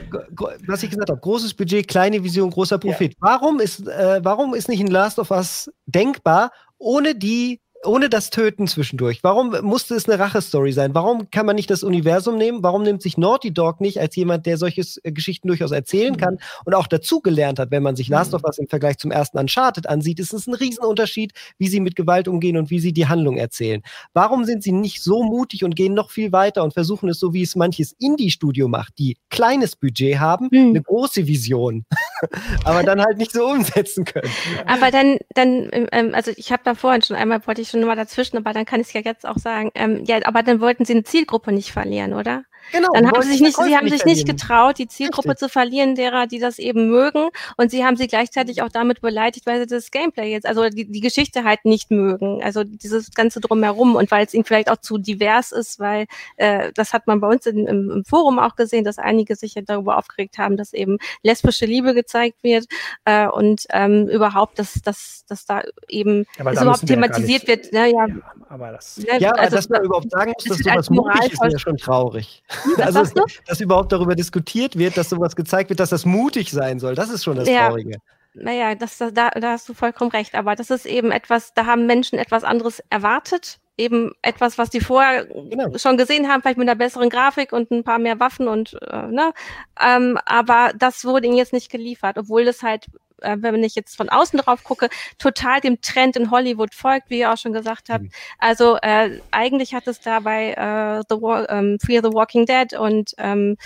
[0.66, 3.12] was ich gesagt habe, großes Budget, kleine Vision, großer Profit.
[3.12, 3.18] Ja.
[3.20, 8.30] Warum ist, äh, warum ist nicht ein Last of Us denkbar, ohne die ohne das
[8.30, 9.20] Töten zwischendurch.
[9.22, 10.94] Warum musste es eine Rache-Story sein?
[10.94, 12.62] Warum kann man nicht das Universum nehmen?
[12.62, 16.18] Warum nimmt sich Naughty Dog nicht als jemand, der solche äh, Geschichten durchaus erzählen mhm.
[16.18, 18.36] kann und auch dazugelernt hat, wenn man sich Last mhm.
[18.36, 21.96] of Us im Vergleich zum ersten Uncharted ansieht, ist es ein Riesenunterschied, wie sie mit
[21.96, 23.82] Gewalt umgehen und wie sie die Handlung erzählen.
[24.12, 27.32] Warum sind sie nicht so mutig und gehen noch viel weiter und versuchen es so,
[27.32, 30.70] wie es manches Indie-Studio macht, die kleines Budget haben, mhm.
[30.70, 31.84] eine große Vision,
[32.64, 34.30] aber dann halt nicht so umsetzen können.
[34.66, 37.96] Aber dann, dann, ähm, also ich habe da vorhin schon einmal, wollte ich schon mal
[37.96, 39.70] dazwischen, aber dann kann ich es ja jetzt auch sagen.
[39.74, 42.44] Ähm, ja, aber dann wollten sie eine Zielgruppe nicht verlieren, oder?
[42.72, 42.88] Genau.
[42.92, 45.48] Dann haben sie sich nicht, sie haben sich nicht getraut, die Zielgruppe Richtig.
[45.48, 47.28] zu verlieren, derer, die das eben mögen.
[47.56, 50.90] Und sie haben sie gleichzeitig auch damit beleidigt, weil sie das Gameplay jetzt, also die,
[50.90, 52.42] die Geschichte halt nicht mögen.
[52.42, 56.06] Also dieses ganze drumherum und weil es ihnen vielleicht auch zu divers ist, weil
[56.36, 59.54] äh, das hat man bei uns in, im, im Forum auch gesehen, dass einige sich
[59.54, 62.66] ja darüber aufgeregt haben, dass eben lesbische Liebe gezeigt wird
[63.04, 67.72] äh, und ähm, überhaupt, dass, dass, dass da eben ja, da überhaupt thematisiert ja wird.
[67.72, 68.14] Ne, ja, ja,
[68.48, 71.52] aber das, ne, ja, also, dass man überhaupt sagen muss, dass sowas mutig ist, ist
[71.52, 72.42] ja schon traurig.
[72.78, 76.94] Also, dass überhaupt darüber diskutiert wird, dass sowas gezeigt wird, dass das mutig sein soll.
[76.94, 77.68] Das ist schon das ja.
[77.68, 77.98] Traurige.
[78.34, 80.34] Naja, das, da, da hast du vollkommen recht.
[80.34, 83.58] Aber das ist eben etwas, da haben Menschen etwas anderes erwartet.
[83.78, 85.76] Eben etwas, was die vorher genau.
[85.76, 89.06] schon gesehen haben, vielleicht mit einer besseren Grafik und ein paar mehr Waffen und äh,
[89.08, 89.32] ne.
[89.78, 92.86] Ähm, aber das wurde ihnen jetzt nicht geliefert, obwohl das halt
[93.22, 94.88] äh, wenn ich jetzt von außen drauf gucke,
[95.18, 98.04] total dem Trend in Hollywood folgt, wie ihr auch schon gesagt habt.
[98.04, 98.10] Mhm.
[98.38, 103.12] Also äh, eigentlich hat es dabei äh, The War, ähm, Fear the Walking Dead und
[103.18, 103.56] ähm,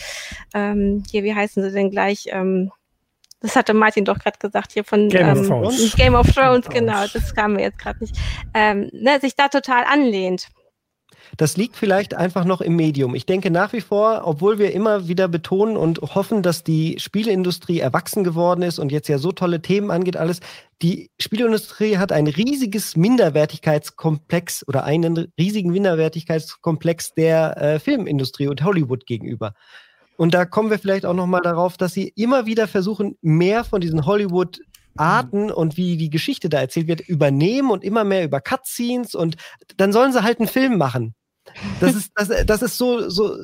[0.54, 2.26] ähm, hier, wie heißen sie denn gleich?
[2.28, 2.70] Ähm,
[3.40, 5.96] das hatte Martin doch gerade gesagt hier von Game, ähm, of Thrones.
[5.96, 8.16] Game of Thrones, genau, das kam mir jetzt gerade nicht.
[8.52, 10.48] Ähm, ne, sich da total anlehnt.
[11.36, 13.14] Das liegt vielleicht einfach noch im Medium.
[13.14, 17.80] Ich denke nach wie vor, obwohl wir immer wieder betonen und hoffen, dass die Spieleindustrie
[17.80, 20.40] erwachsen geworden ist und jetzt ja so tolle Themen angeht, alles,
[20.82, 29.06] die Spieleindustrie hat ein riesiges Minderwertigkeitskomplex oder einen riesigen Minderwertigkeitskomplex der äh, Filmindustrie und Hollywood
[29.06, 29.54] gegenüber.
[30.16, 33.64] Und da kommen wir vielleicht auch noch mal darauf, dass sie immer wieder versuchen, mehr
[33.64, 34.60] von diesen Hollywood
[34.96, 39.36] Arten und wie die Geschichte da erzählt wird, übernehmen und immer mehr über Cutscenes und
[39.76, 41.14] dann sollen sie halt einen Film machen.
[41.80, 43.36] Das ist, das, das ist so, so,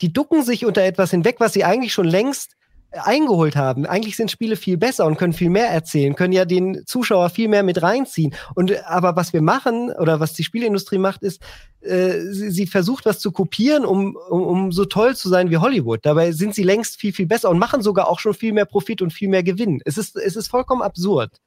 [0.00, 2.56] die ducken sich unter etwas hinweg, was sie eigentlich schon längst
[2.92, 3.86] eingeholt haben.
[3.86, 7.48] Eigentlich sind Spiele viel besser und können viel mehr erzählen, können ja den Zuschauer viel
[7.48, 8.34] mehr mit reinziehen.
[8.54, 11.40] Und aber was wir machen oder was die Spieleindustrie macht, ist,
[11.82, 15.58] äh, sie, sie, versucht was zu kopieren, um, um, um so toll zu sein wie
[15.58, 16.00] Hollywood.
[16.02, 19.02] Dabei sind sie längst viel, viel besser und machen sogar auch schon viel mehr Profit
[19.02, 19.80] und viel mehr Gewinn.
[19.84, 21.40] Es ist, es ist vollkommen absurd.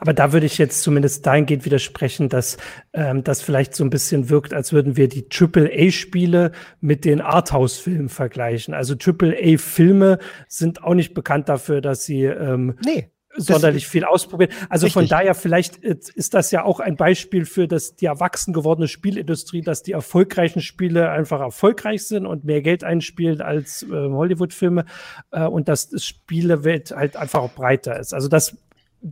[0.00, 2.56] Aber da würde ich jetzt zumindest dahingehend widersprechen, dass
[2.92, 8.08] ähm, das vielleicht so ein bisschen wirkt, als würden wir die AAA-Spiele mit den Arthouse-Filmen
[8.08, 8.74] vergleichen.
[8.74, 14.50] Also AAA-Filme sind auch nicht bekannt dafür, dass sie ähm, nee sonderlich viel ausprobieren.
[14.68, 14.92] Also Richtig.
[14.94, 19.62] von daher vielleicht ist das ja auch ein Beispiel für das, die erwachsen gewordene Spielindustrie,
[19.62, 24.84] dass die erfolgreichen Spiele einfach erfolgreich sind und mehr Geld einspielen als äh, Hollywood-Filme
[25.32, 28.14] äh, und dass das Spielewelt halt einfach auch breiter ist.
[28.14, 28.56] Also das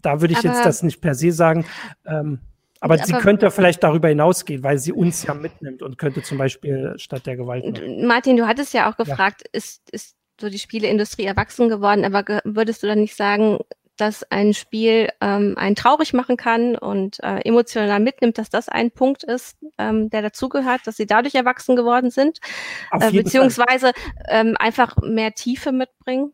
[0.03, 1.65] da würde ich aber, jetzt das nicht per se sagen.
[2.07, 2.41] Ähm,
[2.81, 6.37] aber, aber sie könnte vielleicht darüber hinausgehen, weil sie uns ja mitnimmt und könnte zum
[6.39, 7.65] Beispiel statt der Gewalt.
[7.65, 8.07] Machen.
[8.07, 9.51] Martin, du hattest ja auch gefragt, ja.
[9.53, 13.59] ist, ist so die Spieleindustrie erwachsen geworden, aber würdest du dann nicht sagen,
[13.97, 18.91] dass ein Spiel ähm, einen traurig machen kann und äh, emotional mitnimmt, dass das ein
[18.91, 22.41] Punkt ist, ähm, der dazugehört, dass sie dadurch erwachsen geworden sind,
[22.91, 23.93] äh, beziehungsweise
[24.29, 26.33] ähm, einfach mehr Tiefe mitbringen?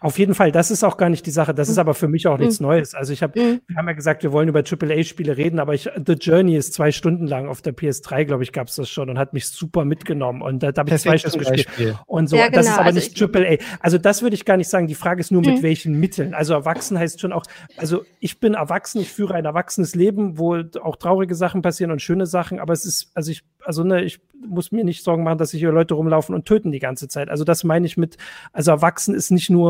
[0.00, 1.54] Auf jeden Fall, das ist auch gar nicht die Sache.
[1.54, 1.80] Das ist mhm.
[1.80, 2.66] aber für mich auch nichts mhm.
[2.66, 2.94] Neues.
[2.94, 3.60] Also ich habe, mhm.
[3.66, 6.92] wir haben ja gesagt, wir wollen über AAA-Spiele reden, aber ich, The Journey ist zwei
[6.92, 9.84] Stunden lang auf der PS3, glaube ich, gab es das schon und hat mich super
[9.84, 10.42] mitgenommen.
[10.42, 11.96] Und da, da habe ich zwei Stunden gespielt.
[12.06, 12.56] Und so, ja, genau.
[12.56, 12.80] das ist genau.
[12.80, 13.56] aber also nicht AAA.
[13.80, 14.86] Also das würde ich gar nicht sagen.
[14.86, 15.62] Die Frage ist nur, mit mhm.
[15.62, 16.34] welchen Mitteln.
[16.34, 17.44] Also erwachsen heißt schon auch,
[17.76, 22.02] also ich bin erwachsen, ich führe ein erwachsenes Leben, wo auch traurige Sachen passieren und
[22.02, 25.38] schöne Sachen, aber es ist, also ich, also ne, ich muss mir nicht Sorgen machen,
[25.38, 27.28] dass sich hier Leute rumlaufen und töten die ganze Zeit.
[27.28, 28.16] Also das meine ich mit,
[28.52, 29.69] also erwachsen ist nicht nur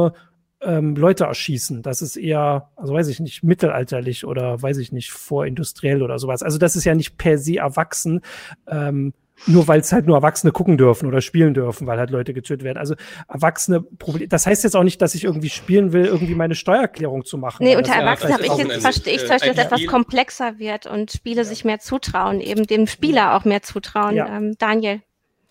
[0.63, 1.83] ähm, Leute erschießen.
[1.83, 6.43] Das ist eher, also weiß ich nicht, mittelalterlich oder weiß ich nicht, vorindustriell oder sowas.
[6.43, 8.21] Also das ist ja nicht per se erwachsen.
[8.69, 9.15] Ähm,
[9.47, 12.63] nur weil es halt nur Erwachsene gucken dürfen oder spielen dürfen, weil halt Leute getötet
[12.63, 12.79] werden.
[12.79, 12.95] Also
[13.29, 14.29] Erwachsene Problem.
[14.29, 17.65] Das heißt jetzt auch nicht, dass ich irgendwie spielen will, irgendwie meine Steuererklärung zu machen.
[17.65, 21.39] Nee, unter Erwachsenen habe ich jetzt verstehe ich, dass es etwas komplexer wird und Spiele
[21.39, 21.45] ja.
[21.45, 24.15] sich mehr zutrauen, eben dem Spieler auch mehr zutrauen.
[24.15, 24.37] Ja.
[24.37, 25.01] Ähm, Daniel.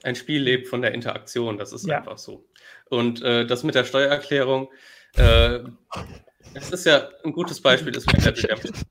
[0.04, 1.98] Ein Spiel lebt von der Interaktion, das ist ja.
[1.98, 2.48] einfach so.
[2.90, 4.70] Und äh, das mit der Steuererklärung,
[5.16, 5.60] äh,
[6.54, 8.86] es ist ja ein gutes Beispiel, ist Red Dead Redemption 2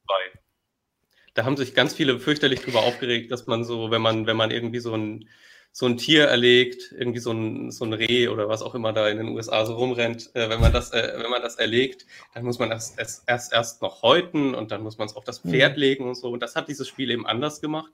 [1.38, 4.50] da haben sich ganz viele fürchterlich drüber aufgeregt, dass man so, wenn man, wenn man
[4.50, 5.28] irgendwie so ein,
[5.70, 9.08] so ein Tier erlegt, irgendwie so ein, so ein Reh oder was auch immer da
[9.08, 12.44] in den USA so rumrennt, äh, wenn man das, äh, wenn man das erlegt, dann
[12.44, 15.38] muss man das erst, erst, erst noch häuten und dann muss man es auf das
[15.38, 15.80] Pferd mhm.
[15.80, 16.28] legen und so.
[16.30, 17.92] Und das hat dieses Spiel eben anders gemacht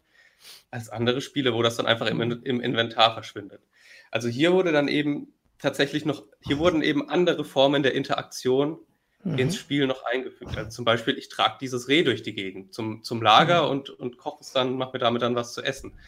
[0.70, 3.62] als andere Spiele, wo das dann einfach im, im Inventar verschwindet.
[4.10, 8.78] Also hier wurde dann eben tatsächlich noch, hier wurden eben andere Formen der Interaktion
[9.24, 9.38] mhm.
[9.38, 10.56] ins Spiel noch eingefügt.
[10.56, 13.70] Also zum Beispiel, ich trage dieses Reh durch die Gegend zum, zum Lager mhm.
[13.70, 15.98] und, und koche es dann, mache mir damit dann was zu essen.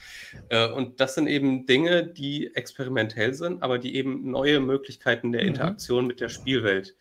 [0.48, 5.42] Äh, und das sind eben Dinge, die experimentell sind, aber die eben neue Möglichkeiten der
[5.42, 5.48] mhm.
[5.48, 6.94] Interaktion mit der Spielwelt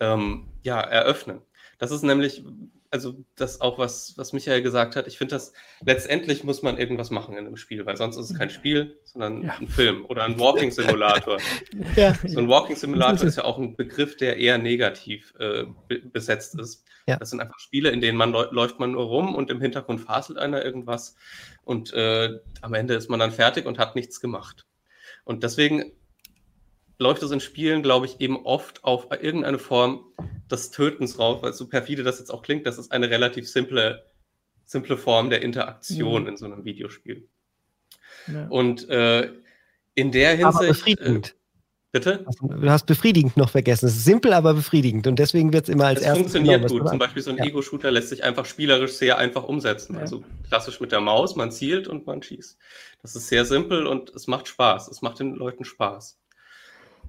[0.00, 1.42] ähm, ja, eröffnen.
[1.78, 2.44] Das ist nämlich,
[2.90, 5.52] also das auch, was, was Michael gesagt hat, ich finde das,
[5.84, 9.42] letztendlich muss man irgendwas machen in einem Spiel, weil sonst ist es kein Spiel, sondern
[9.42, 9.56] ja.
[9.58, 11.38] ein Film oder ein Walking Simulator.
[11.96, 12.14] ja.
[12.26, 15.64] So ein Walking Simulator ist ja auch ein Begriff, der eher negativ äh,
[16.12, 16.84] besetzt ist.
[17.06, 17.16] Ja.
[17.16, 20.38] Das sind einfach Spiele, in denen man läuft man nur rum und im Hintergrund faselt
[20.38, 21.16] einer irgendwas
[21.64, 24.66] und äh, am Ende ist man dann fertig und hat nichts gemacht.
[25.24, 25.92] Und deswegen
[26.98, 30.04] läuft es in Spielen, glaube ich, eben oft auf irgendeine Form
[30.50, 34.04] des Tötens rauf, weil so perfide das jetzt auch klingt, das ist eine relativ simple,
[34.64, 36.28] simple Form der Interaktion mhm.
[36.28, 37.28] in so einem Videospiel.
[38.26, 38.46] Ja.
[38.48, 39.30] Und äh,
[39.94, 40.56] in der Hinsicht.
[40.56, 41.28] Aber befriedigend.
[41.28, 41.32] Äh,
[41.92, 42.26] bitte?
[42.40, 43.86] Du hast befriedigend noch vergessen.
[43.86, 45.06] Es ist simpel, aber befriedigend.
[45.06, 46.26] Und deswegen wird es immer als erstes.
[46.26, 46.88] Es funktioniert genommen, gut.
[46.90, 47.44] Zum Beispiel so ein ja.
[47.44, 49.94] Ego-Shooter lässt sich einfach spielerisch sehr einfach umsetzen.
[49.94, 50.00] Ja.
[50.00, 52.58] Also klassisch mit der Maus, man zielt und man schießt.
[53.02, 54.88] Das ist sehr simpel und es macht Spaß.
[54.88, 56.18] Es macht den Leuten Spaß.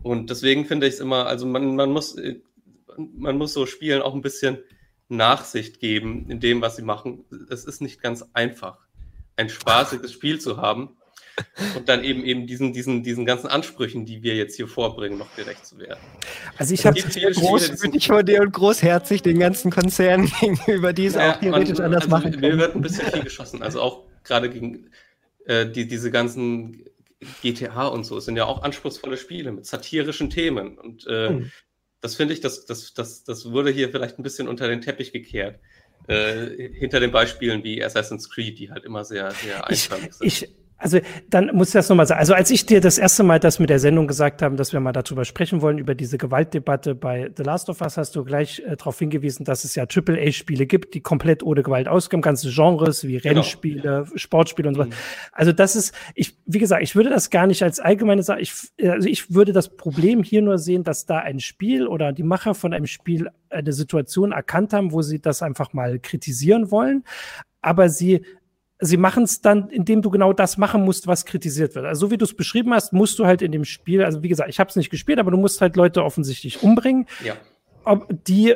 [0.04, 2.16] Und deswegen finde ich es immer, also man, man, muss,
[2.98, 4.60] man muss so Spielen auch ein bisschen
[5.10, 7.26] Nachsicht geben in dem, was sie machen.
[7.50, 8.78] Es ist nicht ganz einfach,
[9.36, 10.96] ein spaßiges Spiel zu haben
[11.78, 15.34] und dann eben eben diesen, diesen, diesen ganzen Ansprüchen, die wir jetzt hier vorbringen, noch
[15.36, 16.00] gerecht zu werden.
[16.58, 21.36] Also ich habe großmütig von dir und großherzig den ganzen Konzernen gegenüber, die es naja,
[21.36, 22.40] auch theoretisch man, anders also machen.
[22.40, 24.90] Mir wird ein bisschen viel geschossen, also auch gerade gegen
[25.46, 26.89] äh, die, diese ganzen
[27.42, 30.78] GTA und so sind ja auch anspruchsvolle Spiele mit satirischen Themen.
[30.78, 31.52] Und äh, mhm.
[32.02, 35.12] das finde ich, das, das, das, das wurde hier vielleicht ein bisschen unter den Teppich
[35.12, 35.60] gekehrt.
[36.08, 40.16] Äh, hinter den Beispielen wie Assassin's Creed, die halt immer sehr, sehr einfach sind.
[40.22, 40.50] Ich,
[40.80, 41.00] also
[41.30, 42.20] dann muss ich das nochmal sagen.
[42.20, 44.80] Also als ich dir das erste Mal das mit der Sendung gesagt habe, dass wir
[44.80, 48.64] mal darüber sprechen wollen, über diese Gewaltdebatte bei The Last of Us, hast du gleich
[48.66, 53.04] äh, darauf hingewiesen, dass es ja AAA-Spiele gibt, die komplett ohne Gewalt auskommen, ganze Genres
[53.04, 53.36] wie genau.
[53.36, 54.06] Rennspiele, genau.
[54.16, 54.86] Sportspiele und so.
[54.86, 54.92] Mhm.
[55.34, 58.54] Also das ist, ich, wie gesagt, ich würde das gar nicht als allgemeine Sache, ich,
[58.82, 62.56] also ich würde das Problem hier nur sehen, dass da ein Spiel oder die Macher
[62.56, 67.04] von einem Spiel eine Situation erkannt haben, wo sie das einfach mal kritisieren wollen,
[67.62, 68.22] aber sie
[68.80, 71.86] sie machen es dann, indem du genau das machen musst, was kritisiert wird.
[71.86, 74.30] Also so wie du es beschrieben hast, musst du halt in dem Spiel, also wie
[74.30, 77.36] gesagt, ich habe es nicht gespielt, aber du musst halt Leute offensichtlich umbringen, ja.
[77.84, 78.56] ob die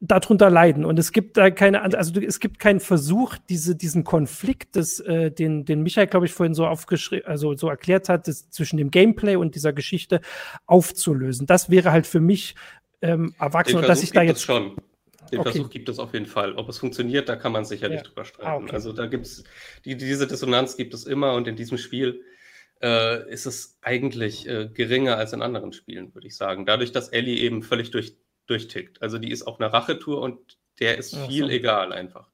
[0.00, 0.84] darunter leiden.
[0.84, 5.30] Und es gibt da keine, also es gibt keinen Versuch, diese, diesen Konflikt, des, äh,
[5.30, 8.90] den, den Michael, glaube ich, vorhin so aufgeschrieben, also so erklärt hat, des, zwischen dem
[8.90, 10.20] Gameplay und dieser Geschichte
[10.66, 11.46] aufzulösen.
[11.46, 12.54] Das wäre halt für mich
[13.02, 14.76] ähm, erwachsen und dass ich da jetzt schon.
[15.30, 15.52] Den okay.
[15.52, 16.54] Versuch gibt es auf jeden Fall.
[16.54, 18.04] Ob es funktioniert, da kann man sicherlich ja.
[18.04, 18.48] drüber streiten.
[18.48, 18.72] Ah, okay.
[18.72, 19.44] Also da gibt es,
[19.84, 22.22] die, diese Dissonanz gibt es immer und in diesem Spiel
[22.82, 26.66] äh, ist es eigentlich äh, geringer als in anderen Spielen, würde ich sagen.
[26.66, 28.16] Dadurch, dass Ellie eben völlig durch,
[28.46, 29.02] durchtickt.
[29.02, 31.50] Also die ist auf einer Rachetour und der ist Ach, viel so.
[31.50, 32.28] egal einfach.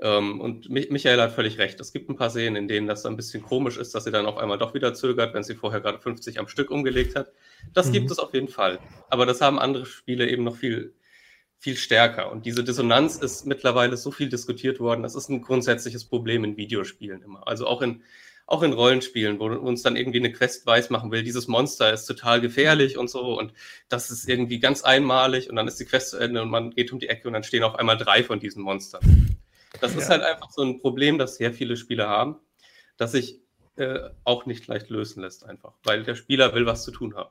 [0.00, 1.78] Ähm, und Michael hat völlig recht.
[1.80, 4.26] Es gibt ein paar Szenen, in denen das ein bisschen komisch ist, dass sie dann
[4.26, 7.32] auf einmal doch wieder zögert, wenn sie vorher gerade 50 am Stück umgelegt hat.
[7.72, 7.92] Das mhm.
[7.92, 8.80] gibt es auf jeden Fall.
[9.08, 10.94] Aber das haben andere Spiele eben noch viel
[11.64, 12.30] viel stärker.
[12.30, 15.02] Und diese Dissonanz ist mittlerweile so viel diskutiert worden.
[15.02, 17.48] Das ist ein grundsätzliches Problem in Videospielen immer.
[17.48, 18.02] Also auch in,
[18.44, 22.04] auch in Rollenspielen, wo uns dann irgendwie eine Quest weiß machen will, dieses Monster ist
[22.04, 23.54] total gefährlich und so und
[23.88, 26.92] das ist irgendwie ganz einmalig und dann ist die Quest zu Ende und man geht
[26.92, 29.38] um die Ecke und dann stehen auf einmal drei von diesen Monstern.
[29.80, 30.00] Das ja.
[30.00, 32.36] ist halt einfach so ein Problem, das sehr viele Spieler haben,
[32.98, 33.40] das sich
[33.76, 37.30] äh, auch nicht leicht lösen lässt einfach, weil der Spieler will was zu tun haben.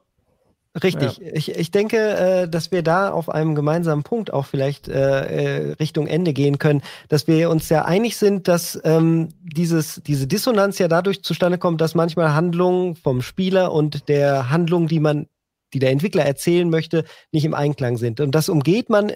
[0.81, 1.17] Richtig.
[1.19, 1.31] Ja.
[1.33, 5.71] Ich, ich denke, äh, dass wir da auf einem gemeinsamen Punkt auch vielleicht äh, äh,
[5.73, 10.79] Richtung Ende gehen können, dass wir uns ja einig sind, dass ähm, dieses, diese Dissonanz
[10.79, 15.27] ja dadurch zustande kommt, dass manchmal Handlungen vom Spieler und der Handlung, die man
[15.73, 18.19] die der Entwickler erzählen möchte, nicht im Einklang sind.
[18.19, 19.11] Und das umgeht man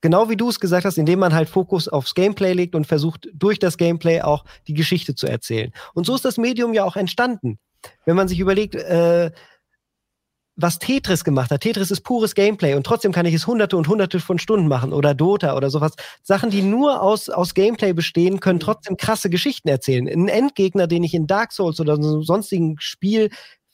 [0.00, 3.28] genau wie du es gesagt hast, indem man halt Fokus aufs Gameplay legt und versucht,
[3.34, 5.72] durch das Gameplay auch die Geschichte zu erzählen.
[5.94, 7.58] Und so ist das Medium ja auch entstanden.
[8.04, 9.30] Wenn man sich überlegt, äh,
[10.56, 11.60] was Tetris gemacht hat.
[11.60, 14.92] Tetris ist pures Gameplay und trotzdem kann ich es hunderte und hunderte von Stunden machen
[14.92, 15.92] oder Dota oder sowas.
[16.22, 20.08] Sachen, die nur aus, aus Gameplay bestehen, können trotzdem krasse Geschichten erzählen.
[20.08, 23.30] Ein Endgegner, den ich in Dark Souls oder so einem sonstigen Spiel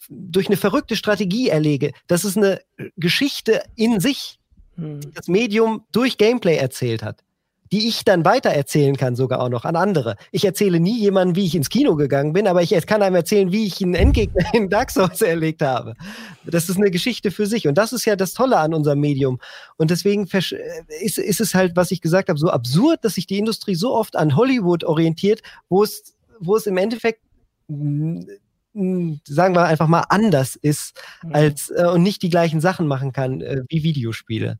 [0.08, 2.60] durch eine verrückte Strategie erlege, das ist eine
[2.96, 4.40] Geschichte in sich,
[4.74, 5.00] hm.
[5.00, 7.22] die das Medium durch Gameplay erzählt hat
[7.72, 10.16] die ich dann weiter erzählen kann, sogar auch noch an andere.
[10.30, 13.50] Ich erzähle nie jemandem, wie ich ins Kino gegangen bin, aber ich kann einem erzählen,
[13.50, 15.94] wie ich einen Endgegner in Dark Souls erlegt habe.
[16.44, 17.66] Das ist eine Geschichte für sich.
[17.66, 19.40] Und das ist ja das Tolle an unserem Medium.
[19.78, 20.52] Und deswegen ist,
[21.18, 24.16] ist es halt, was ich gesagt habe, so absurd, dass sich die Industrie so oft
[24.16, 27.20] an Hollywood orientiert, wo es, wo es im Endeffekt
[27.68, 31.00] sagen wir einfach mal anders ist
[31.30, 34.58] als äh, und nicht die gleichen Sachen machen kann äh, wie Videospiele.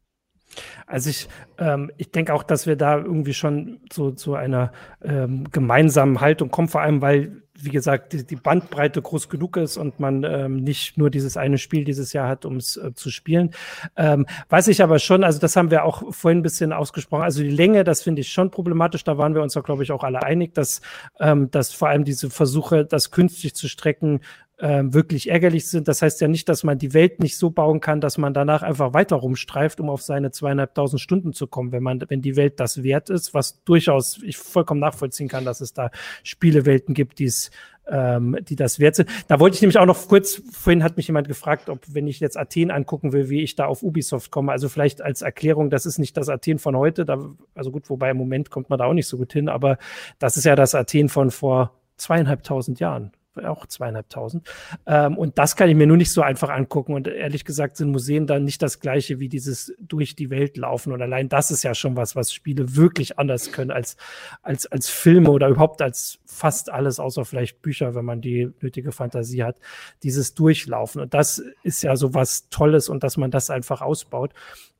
[0.86, 1.28] Also ich,
[1.58, 4.72] ähm, ich denke auch, dass wir da irgendwie schon zu, zu einer
[5.02, 9.76] ähm, gemeinsamen Haltung kommen, vor allem weil, wie gesagt, die, die Bandbreite groß genug ist
[9.76, 13.10] und man ähm, nicht nur dieses eine Spiel dieses Jahr hat, um es äh, zu
[13.10, 13.50] spielen.
[13.96, 17.42] Ähm, weiß ich aber schon, also das haben wir auch vorhin ein bisschen ausgesprochen, also
[17.42, 20.04] die Länge, das finde ich schon problematisch, da waren wir uns ja, glaube ich, auch
[20.04, 20.80] alle einig, dass,
[21.20, 24.20] ähm, dass vor allem diese Versuche, das künstlich zu strecken,
[24.62, 25.88] ähm, wirklich ärgerlich sind.
[25.88, 28.62] Das heißt ja nicht, dass man die Welt nicht so bauen kann, dass man danach
[28.62, 32.60] einfach weiter rumstreift, um auf seine zweieinhalbtausend Stunden zu kommen, wenn man, wenn die Welt
[32.60, 35.90] das wert ist, was durchaus ich vollkommen nachvollziehen kann, dass es da
[36.22, 37.50] Spielewelten gibt, die es
[37.88, 39.10] ähm, die das wert sind.
[39.26, 42.20] Da wollte ich nämlich auch noch kurz, vorhin hat mich jemand gefragt, ob, wenn ich
[42.20, 44.52] jetzt Athen angucken will, wie ich da auf Ubisoft komme.
[44.52, 47.18] Also vielleicht als Erklärung, das ist nicht das Athen von heute, da,
[47.56, 49.78] also gut, wobei im Moment kommt man da auch nicht so gut hin, aber
[50.20, 54.48] das ist ja das Athen von vor zweieinhalbtausend Jahren auch zweieinhalbtausend.
[54.86, 56.94] Ähm, und das kann ich mir nur nicht so einfach angucken.
[56.94, 60.92] Und ehrlich gesagt sind Museen dann nicht das gleiche wie dieses durch die Welt laufen.
[60.92, 63.96] Und allein das ist ja schon was, was Spiele wirklich anders können als,
[64.42, 68.92] als, als Filme oder überhaupt als fast alles, außer vielleicht Bücher, wenn man die nötige
[68.92, 69.58] Fantasie hat.
[70.02, 71.00] Dieses Durchlaufen.
[71.00, 74.32] Und das ist ja so was Tolles und dass man das einfach ausbaut.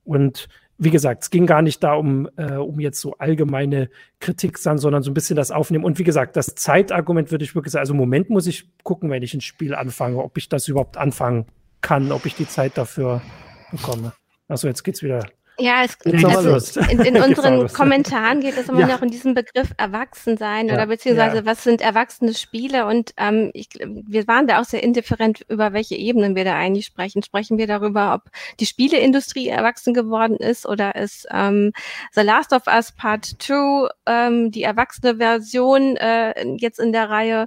[0.05, 0.49] Und
[0.79, 3.89] wie gesagt, es ging gar nicht da um, äh, um jetzt so allgemeine
[4.21, 5.85] Kritik, sondern so ein bisschen das Aufnehmen.
[5.85, 9.11] Und wie gesagt, das Zeitargument würde ich wirklich sagen, also im Moment muss ich gucken,
[9.11, 11.47] wenn ich ein Spiel anfange, ob ich das überhaupt anfangen
[11.83, 13.23] kann, ob ich die Zeit dafür
[13.71, 14.13] bekomme.
[14.49, 15.27] Achso, jetzt geht's wieder
[15.59, 18.87] ja, es, also in, in unseren Kommentaren geht es immer ja.
[18.87, 20.75] noch um diesen Begriff Erwachsensein ja.
[20.75, 21.47] oder beziehungsweise ja.
[21.47, 25.97] was sind erwachsene Spiele und ähm, ich, wir waren da auch sehr indifferent über welche
[25.97, 27.23] Ebenen wir da eigentlich sprechen.
[27.23, 28.31] Sprechen wir darüber, ob
[28.61, 31.73] die Spieleindustrie erwachsen geworden ist oder ist ähm,
[32.13, 37.47] The Last of Us Part 2 ähm, die erwachsene Version äh, jetzt in der Reihe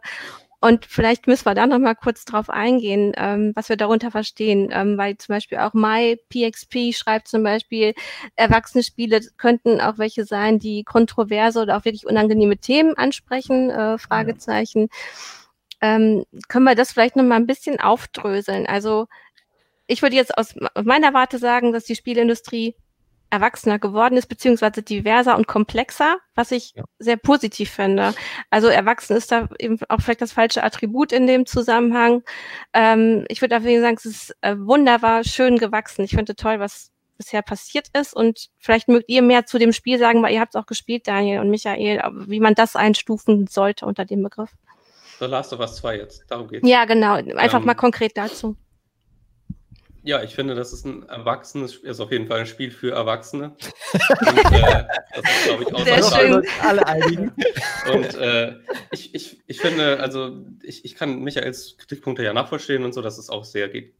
[0.65, 4.69] und vielleicht müssen wir da noch mal kurz drauf eingehen, ähm, was wir darunter verstehen,
[4.71, 7.93] ähm, weil zum Beispiel auch MyPXP schreibt zum Beispiel,
[8.35, 13.99] erwachsene Spiele könnten auch welche sein, die kontroverse oder auch wirklich unangenehme Themen ansprechen, äh,
[13.99, 14.89] Fragezeichen.
[15.83, 15.97] Ja.
[15.97, 18.65] Ähm, können wir das vielleicht noch mal ein bisschen aufdröseln?
[18.65, 19.05] Also
[19.85, 22.75] ich würde jetzt aus meiner Warte sagen, dass die Spielindustrie
[23.29, 26.83] erwachsener geworden ist, beziehungsweise diverser und komplexer, was ich ja.
[26.99, 28.13] sehr positiv finde.
[28.49, 32.23] Also erwachsen ist da eben auch vielleicht das falsche Attribut in dem Zusammenhang.
[32.73, 36.03] Ähm, ich würde auf jeden Fall sagen, es ist äh, wunderbar, schön gewachsen.
[36.03, 39.97] Ich finde toll, was bisher passiert ist und vielleicht mögt ihr mehr zu dem Spiel
[39.97, 43.85] sagen, weil ihr habt es auch gespielt, Daniel und Michael, wie man das einstufen sollte
[43.85, 44.51] unter dem Begriff.
[45.19, 46.67] The Last of Us 2 jetzt, darum geht's.
[46.67, 48.57] Ja, genau, einfach ähm, mal konkret dazu.
[50.05, 53.55] Ja, ich finde, das ist ein erwachsenes, ist auf jeden Fall ein Spiel für Erwachsene.
[53.93, 54.85] Und, äh,
[55.15, 56.47] das ist, glaube ich, auch Sehr schön.
[56.61, 57.33] alle einigen.
[57.91, 58.55] Und äh,
[58.91, 63.17] ich, ich, ich finde, also ich, ich kann Michaels Kritikpunkte ja nachvollziehen und so, dass
[63.17, 63.95] es auch sehr geht,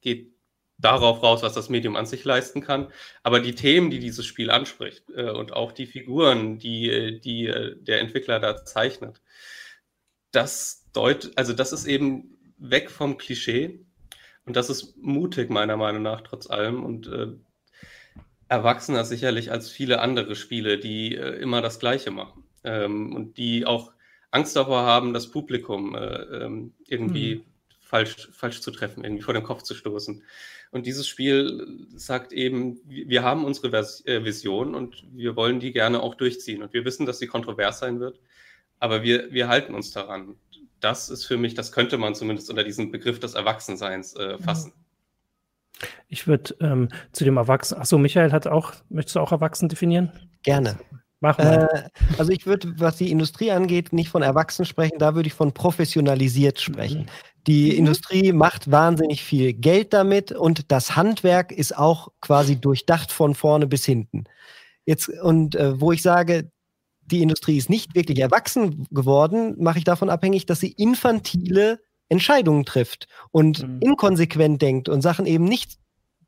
[0.00, 0.32] geht
[0.78, 2.88] darauf raus, was das Medium an sich leisten kann.
[3.22, 7.76] Aber die Themen, die dieses Spiel anspricht äh, und auch die Figuren, die, die äh,
[7.80, 9.22] der Entwickler da zeichnet,
[10.32, 13.85] das deut, also das ist eben weg vom Klischee
[14.46, 16.84] und das ist mutig, meiner Meinung nach, trotz allem.
[16.84, 17.28] Und äh,
[18.48, 22.44] erwachsener sicherlich als viele andere Spiele, die äh, immer das Gleiche machen.
[22.62, 23.92] Ähm, und die auch
[24.30, 27.44] Angst davor haben, das Publikum äh, ähm, irgendwie mhm.
[27.80, 30.22] falsch, falsch zu treffen, irgendwie vor den Kopf zu stoßen.
[30.70, 35.72] Und dieses Spiel sagt eben, wir haben unsere Vers äh, Vision und wir wollen die
[35.72, 36.62] gerne auch durchziehen.
[36.62, 38.20] Und wir wissen, dass sie kontrovers sein wird,
[38.78, 40.36] aber wir, wir halten uns daran
[40.86, 44.72] das ist für mich, das könnte man zumindest unter diesem Begriff des Erwachsenseins äh, fassen.
[46.08, 50.12] Ich würde ähm, zu dem Erwachsenen, achso, Michael hat auch, möchtest du auch Erwachsen definieren?
[50.44, 50.78] Gerne.
[51.20, 51.68] Mach mal.
[51.72, 55.34] Äh, also ich würde, was die Industrie angeht, nicht von Erwachsenen sprechen, da würde ich
[55.34, 57.00] von professionalisiert sprechen.
[57.00, 57.06] Mhm.
[57.48, 57.78] Die mhm.
[57.78, 63.66] Industrie macht wahnsinnig viel Geld damit und das Handwerk ist auch quasi durchdacht von vorne
[63.66, 64.24] bis hinten.
[64.84, 66.52] Jetzt, und äh, wo ich sage,
[67.06, 72.64] die Industrie ist nicht wirklich erwachsen geworden, mache ich davon abhängig, dass sie infantile Entscheidungen
[72.64, 73.80] trifft und mhm.
[73.80, 75.78] inkonsequent denkt und Sachen eben nicht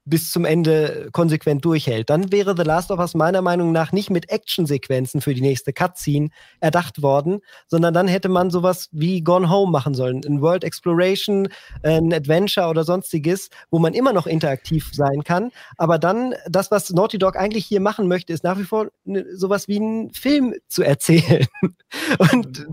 [0.09, 4.11] bis zum Ende konsequent durchhält, dann wäre The Last of Us meiner Meinung nach nicht
[4.11, 6.30] mit Actionsequenzen für die nächste Cutscene
[6.61, 10.22] erdacht worden, sondern dann hätte man sowas wie Gone Home machen sollen.
[10.24, 11.48] Ein World Exploration,
[11.82, 15.50] ein Adventure oder sonstiges, wo man immer noch interaktiv sein kann.
[15.76, 19.24] Aber dann, das, was Naughty Dog eigentlich hier machen möchte, ist nach wie vor ne,
[19.34, 21.46] sowas wie einen Film zu erzählen.
[22.32, 22.66] Und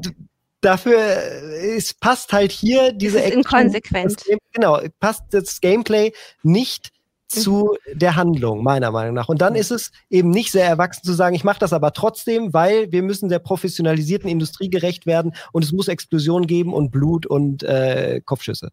[0.61, 3.39] dafür es passt halt hier diese Action.
[3.39, 4.23] Inkonsequent.
[4.53, 6.11] Genau, passt das Gameplay
[6.43, 6.94] nicht
[7.28, 9.30] zu der Handlung, meiner Meinung nach.
[9.30, 12.53] Und dann ist es eben nicht sehr erwachsen zu sagen, ich mache das aber trotzdem,
[12.53, 17.26] weil wir müssen der professionalisierten Industrie gerecht werden und es muss Explosionen geben und Blut
[17.26, 18.69] und äh, Kopfschüsse.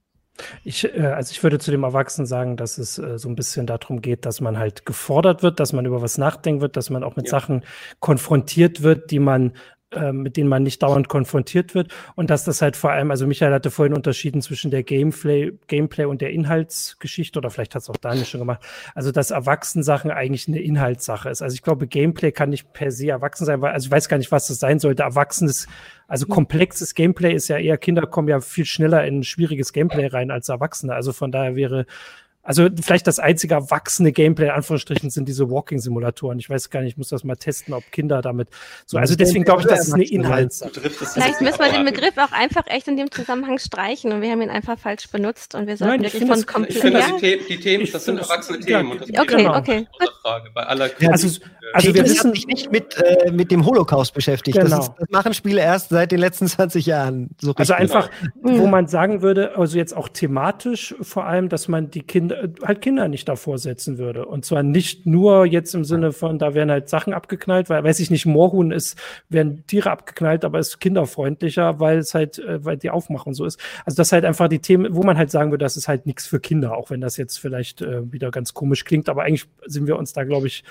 [0.64, 3.66] Ich, äh, also ich würde zu dem Erwachsenen sagen, dass es äh, so ein bisschen
[3.66, 7.04] darum geht, dass man halt gefordert wird, dass man über was nachdenken wird, dass man
[7.04, 7.30] auch mit ja.
[7.30, 7.64] Sachen
[8.00, 9.52] konfrontiert wird, die man
[10.12, 13.52] mit denen man nicht dauernd konfrontiert wird und dass das halt vor allem, also Michael
[13.52, 17.96] hatte vorhin unterschieden zwischen der Gameplay, Gameplay und der Inhaltsgeschichte oder vielleicht hat es auch
[17.96, 18.62] Daniel schon gemacht,
[18.94, 21.42] also dass Erwachsensachen eigentlich eine Inhaltssache ist.
[21.42, 24.18] Also ich glaube, Gameplay kann nicht per se erwachsen sein, weil, also ich weiß gar
[24.18, 25.02] nicht, was das sein sollte.
[25.02, 25.66] Erwachsenes,
[26.08, 30.06] also komplexes Gameplay ist ja eher, Kinder kommen ja viel schneller in ein schwieriges Gameplay
[30.06, 30.94] rein als Erwachsene.
[30.94, 31.86] Also von daher wäre
[32.42, 36.38] also vielleicht das einzige erwachsene Gameplay, in Anführungsstrichen, sind diese Walking-Simulatoren.
[36.40, 38.48] Ich weiß gar nicht, ich muss das mal testen, ob Kinder damit
[38.84, 38.98] so.
[38.98, 40.72] Also deswegen glaube ich, das ist eine Inhaltssache.
[40.80, 44.42] Vielleicht müssen wir den Begriff auch einfach echt in dem Zusammenhang streichen und wir haben
[44.42, 46.76] ihn einfach falsch benutzt und wir sollten Nein, wirklich von komplett.
[46.76, 47.16] Ich finde, ja?
[47.20, 48.86] die, die, Themen, das sind erwachsene Themen.
[48.86, 49.56] Ja, und das okay, genau.
[49.56, 49.86] okay.
[50.22, 51.40] Frage, bei aller also,
[51.72, 54.56] also wir wissen sich nicht mit, äh, mit dem Holocaust beschäftigt.
[54.56, 54.76] Genau.
[54.76, 57.30] Das, ist, das, machen Spiele erst seit den letzten 20 Jahren.
[57.40, 61.90] So also einfach, wo man sagen würde, also jetzt auch thematisch vor allem, dass man
[61.90, 62.31] die Kinder
[62.62, 64.26] halt Kinder nicht davor setzen würde.
[64.26, 68.00] Und zwar nicht nur jetzt im Sinne von, da werden halt Sachen abgeknallt, weil, weiß
[68.00, 72.76] ich nicht, Moorhuhn ist, werden Tiere abgeknallt, aber ist kinderfreundlicher, weil es halt, äh, weil
[72.76, 73.60] die Aufmachung so ist.
[73.84, 76.26] Also das halt einfach die Themen, wo man halt sagen würde, das ist halt nichts
[76.26, 79.86] für Kinder, auch wenn das jetzt vielleicht äh, wieder ganz komisch klingt, aber eigentlich sind
[79.86, 80.64] wir uns da, glaube ich,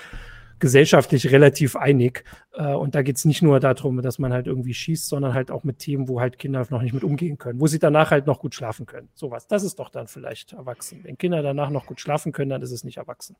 [0.62, 2.24] gesellschaftlich relativ einig.
[2.52, 5.50] Äh, und da geht es nicht nur darum, dass man halt irgendwie schießt, sondern halt
[5.50, 8.28] auch mit Themen, wo halt Kinder noch nicht mit umgehen können, wo sie danach halt
[8.28, 9.08] noch gut schlafen können.
[9.12, 9.48] Sowas.
[9.48, 11.00] Das ist doch dann vielleicht erwachsen.
[11.02, 13.36] Wenn Kinder danach noch gut schlafen können, dann ist es nicht erwachsen.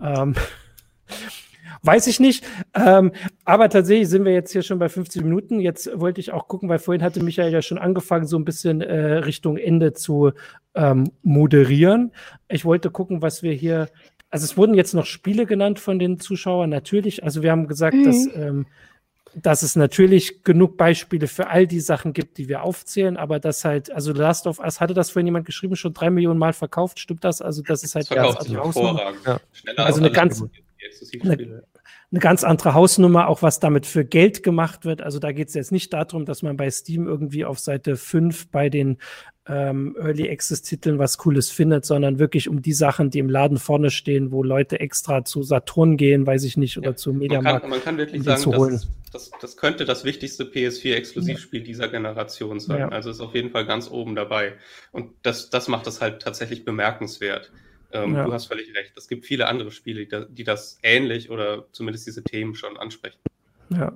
[0.00, 0.34] Ähm,
[1.82, 2.44] Weiß ich nicht.
[2.74, 3.10] Ähm,
[3.44, 5.58] aber tatsächlich sind wir jetzt hier schon bei 50 Minuten.
[5.58, 8.80] Jetzt wollte ich auch gucken, weil vorhin hatte Michael ja schon angefangen, so ein bisschen
[8.82, 10.30] äh, Richtung Ende zu
[10.76, 12.12] ähm, moderieren.
[12.48, 13.88] Ich wollte gucken, was wir hier
[14.30, 17.22] also es wurden jetzt noch Spiele genannt von den Zuschauern, natürlich.
[17.24, 18.04] Also wir haben gesagt, mhm.
[18.04, 18.66] dass, ähm,
[19.34, 23.64] dass es natürlich genug Beispiele für all die Sachen gibt, die wir aufzählen, aber das
[23.64, 26.98] halt, also Last of Us, hatte das vorhin jemand geschrieben, schon drei Millionen Mal verkauft,
[26.98, 27.42] stimmt das?
[27.42, 29.20] Also das ist halt das ganz hervorragend.
[29.26, 29.40] Ja.
[29.76, 30.42] Also eine ganz,
[31.22, 31.64] eine,
[32.10, 35.02] eine ganz andere Hausnummer, auch was damit für Geld gemacht wird.
[35.02, 38.48] Also da geht es jetzt nicht darum, dass man bei Steam irgendwie auf Seite 5
[38.50, 38.98] bei den
[39.48, 43.58] ähm, Early Access Titeln was Cooles findet, sondern wirklich um die Sachen, die im Laden
[43.58, 47.52] vorne stehen, wo Leute extra zu Saturn gehen, weiß ich nicht, oder ja, zu Mediamarkt.
[47.52, 51.64] Man kann, man kann wirklich sagen, das, das, das, könnte das wichtigste PS4-Exklusivspiel ja.
[51.64, 52.78] dieser Generation sein.
[52.80, 52.88] Ja.
[52.88, 54.54] Also ist auf jeden Fall ganz oben dabei.
[54.90, 57.52] Und das, das macht das halt tatsächlich bemerkenswert.
[58.04, 58.24] Ähm, ja.
[58.24, 58.92] Du hast völlig recht.
[58.96, 63.18] Es gibt viele andere Spiele, die, die das ähnlich oder zumindest diese Themen schon ansprechen.
[63.70, 63.92] Ja.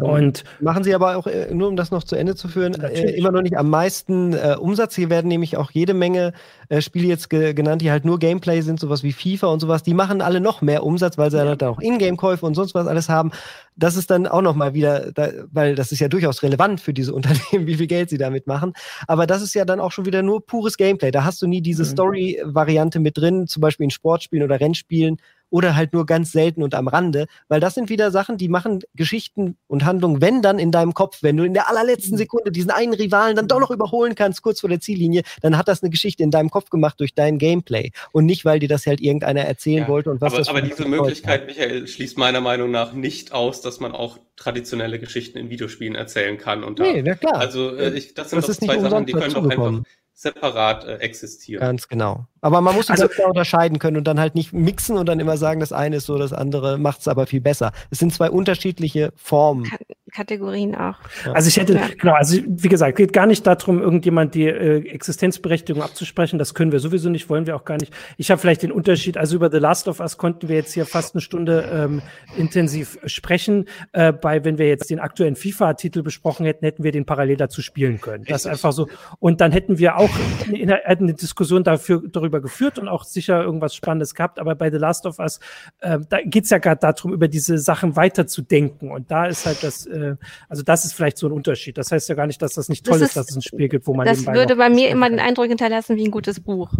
[0.00, 3.10] Und machen sie aber auch, äh, nur um das noch zu Ende zu führen, äh,
[3.10, 4.94] immer noch nicht am meisten äh, Umsatz.
[4.94, 6.32] Hier werden nämlich auch jede Menge
[6.68, 9.82] äh, Spiele jetzt ge genannt, die halt nur Gameplay sind, sowas wie FIFA und sowas.
[9.82, 11.54] Die machen alle noch mehr Umsatz, weil sie ja.
[11.56, 13.32] dann auch Ingame-Käufe und sonst was alles haben.
[13.76, 16.94] Das ist dann auch noch mal wieder, da, weil das ist ja durchaus relevant für
[16.94, 18.72] diese Unternehmen, wie viel Geld sie damit machen.
[19.06, 21.10] Aber das ist ja dann auch schon wieder nur pures Gameplay.
[21.10, 21.88] Da hast du nie diese mhm.
[21.88, 25.18] Story-Variante mit drin, zum Beispiel in Sportspielen oder Rennspielen
[25.52, 28.80] oder halt nur ganz selten und am Rande, weil das sind wieder Sachen, die machen
[28.94, 32.18] Geschichten und Handlungen, wenn dann in deinem Kopf, wenn du in der allerletzten mhm.
[32.18, 35.68] Sekunde diesen einen Rivalen dann doch noch überholen kannst, kurz vor der Ziellinie, dann hat
[35.68, 38.86] das eine Geschichte in deinem Kopf gemacht durch dein Gameplay und nicht, weil dir das
[38.86, 42.40] halt irgendeiner erzählen ja, wollte und was aber, das Aber diese Möglichkeit, Michael, schließt meiner
[42.40, 46.64] Meinung nach nicht aus, dass man auch traditionelle Geschichten in Videospielen erzählen kann.
[46.64, 47.36] Und nee, na klar.
[47.36, 49.82] Also äh, ich, das sind das, das zwei Sachen, die können doch einfach
[50.14, 51.60] separat äh, existieren.
[51.60, 52.26] Ganz genau.
[52.42, 55.36] Aber man muss also, da unterscheiden können und dann halt nicht mixen und dann immer
[55.36, 57.72] sagen, das eine ist so, das andere macht es aber viel besser.
[57.90, 59.70] Es sind zwei unterschiedliche Formen.
[60.12, 60.98] Kategorien auch.
[61.24, 61.32] Ja.
[61.32, 61.88] Also ich hätte, ja.
[61.98, 66.38] genau, also wie gesagt, geht gar nicht darum, irgendjemand die äh, Existenzberechtigung abzusprechen.
[66.38, 67.92] Das können wir sowieso nicht, wollen wir auch gar nicht.
[68.18, 70.84] Ich habe vielleicht den Unterschied, also über The Last of Us konnten wir jetzt hier
[70.84, 72.02] fast eine Stunde ähm,
[72.36, 73.66] intensiv sprechen.
[73.92, 77.62] Äh, bei, wenn wir jetzt den aktuellen FIFA-Titel besprochen hätten, hätten wir den parallel dazu
[77.62, 78.24] spielen können.
[78.28, 78.88] Das ist einfach so.
[79.18, 80.10] Und dann hätten wir auch
[80.46, 84.38] eine, eine Diskussion dafür, darüber geführt und auch sicher irgendwas Spannendes gehabt.
[84.38, 85.40] Aber bei The Last of Us,
[85.80, 88.90] äh, da geht's ja gerade darum, über diese Sachen weiterzudenken.
[88.90, 90.16] Und da ist halt das, äh,
[90.48, 91.78] also das ist vielleicht so ein Unterschied.
[91.78, 93.42] Das heißt ja gar nicht, dass das nicht toll das ist, ist, dass es ein
[93.42, 96.40] Spiel gibt, wo man Das würde bei mir immer den Eindruck hinterlassen wie ein gutes
[96.40, 96.70] Buch.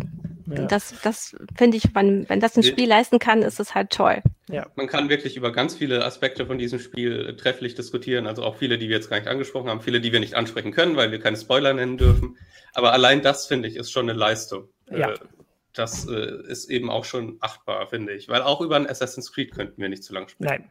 [0.46, 0.66] Ja.
[0.66, 4.22] Das, das finde ich, wenn, wenn das ein Spiel leisten kann, ist es halt toll.
[4.48, 4.66] Ja.
[4.76, 8.26] Man kann wirklich über ganz viele Aspekte von diesem Spiel trefflich diskutieren.
[8.26, 10.72] Also auch viele, die wir jetzt gar nicht angesprochen haben, viele, die wir nicht ansprechen
[10.72, 12.36] können, weil wir keine Spoiler nennen dürfen.
[12.74, 14.68] Aber allein das, finde ich, ist schon eine Leistung.
[14.90, 15.14] Ja.
[15.74, 18.28] Das äh, ist eben auch schon achtbar, finde ich.
[18.28, 20.48] Weil auch über ein Assassin's Creed könnten wir nicht zu lang sprechen.
[20.48, 20.70] Nein.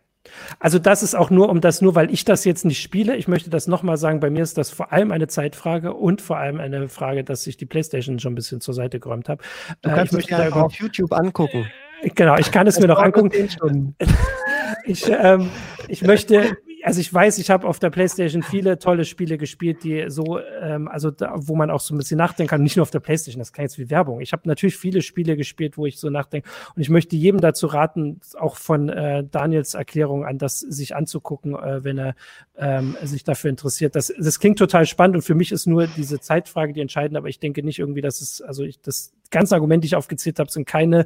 [0.60, 3.16] Also das ist auch nur um das, nur weil ich das jetzt nicht spiele.
[3.16, 6.38] Ich möchte das nochmal sagen, bei mir ist das vor allem eine Zeitfrage und vor
[6.38, 9.43] allem eine Frage, dass ich die Playstation schon ein bisschen zur Seite geräumt habe.
[9.82, 11.68] Du äh, kannst äh, mich einfach auf YouTube angucken.
[12.04, 13.95] Genau, ich kann es das mir noch angucken.
[14.86, 15.49] ich, ähm,
[15.88, 20.05] ich möchte, also ich weiß, ich habe auf der PlayStation viele tolle Spiele gespielt, die
[20.07, 22.63] so, ähm, also da, wo man auch so ein bisschen nachdenken kann.
[22.63, 24.21] Nicht nur auf der PlayStation, das kann jetzt wie Werbung.
[24.21, 26.49] Ich habe natürlich viele Spiele gespielt, wo ich so nachdenke.
[26.75, 31.55] Und ich möchte jedem dazu raten, auch von äh, Daniels Erklärung an, das sich anzugucken,
[31.55, 32.15] äh, wenn er
[32.57, 33.95] ähm, sich dafür interessiert.
[33.95, 37.29] Das, das klingt total spannend und für mich ist nur diese Zeitfrage die entscheidende, aber
[37.29, 40.51] ich denke nicht irgendwie, dass es, also ich das ganze Argument, die ich aufgezählt habe,
[40.51, 41.05] sind keine,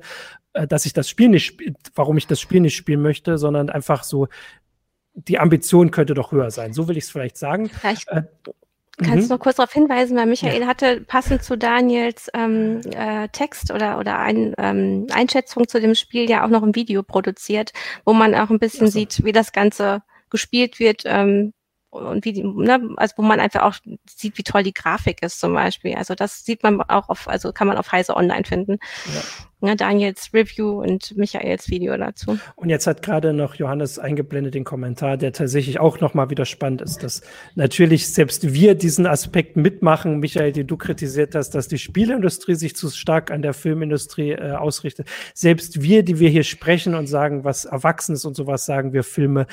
[0.54, 1.58] äh, dass ich das Spiel nicht,
[1.96, 4.28] warum ich das Spiel nicht spielen möchte, sondern einfach so,
[5.16, 6.74] die Ambition könnte doch höher sein.
[6.74, 7.70] So will ich es vielleicht sagen.
[7.70, 8.24] Vielleicht äh,
[8.98, 10.68] kannst du noch kurz darauf hinweisen, weil Michael ja.
[10.68, 16.30] hatte passend zu Daniels ähm, äh, Text oder, oder ein, ähm, Einschätzung zu dem Spiel
[16.30, 17.72] ja auch noch ein Video produziert,
[18.06, 18.94] wo man auch ein bisschen so.
[18.94, 21.54] sieht, wie das Ganze gespielt wird, ähm,
[21.96, 23.76] und wie die, ne, also wo man einfach auch
[24.10, 25.96] sieht, wie toll die Grafik ist zum Beispiel.
[25.96, 28.78] Also das sieht man auch auf, also kann man auf Heise Online finden.
[29.14, 29.22] Ja.
[29.62, 32.38] Ne, Daniels Review und Michaels Video dazu.
[32.56, 36.82] Und jetzt hat gerade noch Johannes eingeblendet den Kommentar, der tatsächlich auch nochmal wieder spannend
[36.82, 37.22] ist, dass
[37.56, 40.20] natürlich selbst wir diesen Aspekt mitmachen.
[40.20, 44.52] Michael, den du kritisiert hast, dass die Spielindustrie sich zu stark an der Filmindustrie äh,
[44.52, 45.08] ausrichtet.
[45.34, 49.48] Selbst wir, die wir hier sprechen und sagen, was Erwachsenes und sowas sagen, wir Filme,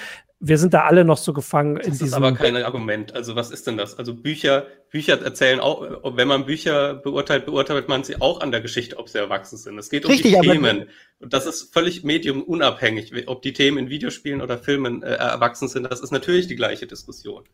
[0.44, 2.06] wir sind da alle noch so gefangen das in diesem.
[2.06, 3.14] Das ist aber kein Argument.
[3.14, 3.96] Also was ist denn das?
[3.96, 5.86] Also Bücher, Bücher erzählen auch,
[6.16, 9.78] wenn man Bücher beurteilt, beurteilt man sie auch an der Geschichte, ob sie erwachsen sind.
[9.78, 10.88] Es geht um Richtig, die Themen.
[11.20, 15.84] Und das ist völlig mediumunabhängig, ob die Themen in Videospielen oder Filmen äh, erwachsen sind.
[15.84, 17.44] Das ist natürlich die gleiche Diskussion.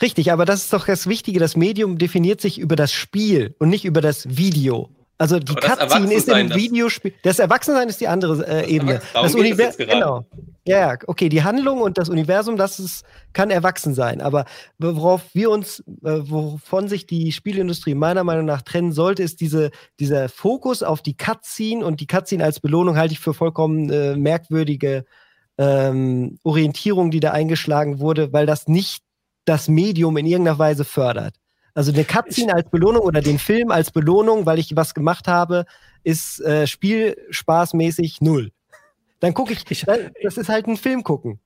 [0.00, 1.40] Richtig, aber das ist doch das Wichtige.
[1.40, 4.90] Das Medium definiert sich über das Spiel und nicht über das Video.
[5.18, 7.12] Also die Cutscene ist im Videospiel.
[7.22, 9.00] Das Erwachsensein ist die andere äh, das Ebene.
[9.12, 9.86] Das Universum.
[9.86, 10.26] Genau.
[10.64, 14.20] Ja, okay, die Handlung und das Universum, das ist, kann erwachsen sein.
[14.20, 14.44] Aber
[14.78, 19.70] worauf wir uns, äh, wovon sich die Spielindustrie meiner Meinung nach trennen sollte, ist diese,
[19.98, 24.14] dieser Fokus auf die Cutscene und die Cutscene als Belohnung halte ich für vollkommen äh,
[24.16, 25.04] merkwürdige
[25.56, 29.02] ähm, Orientierung, die da eingeschlagen wurde, weil das nicht
[29.46, 31.34] das Medium in irgendeiner Weise fördert.
[31.78, 35.64] Also eine Cutscene als Belohnung oder den Film als Belohnung, weil ich was gemacht habe,
[36.02, 38.50] ist äh, spielspaßmäßig null.
[39.20, 41.38] Dann gucke ich, dann, das ist halt ein Film gucken.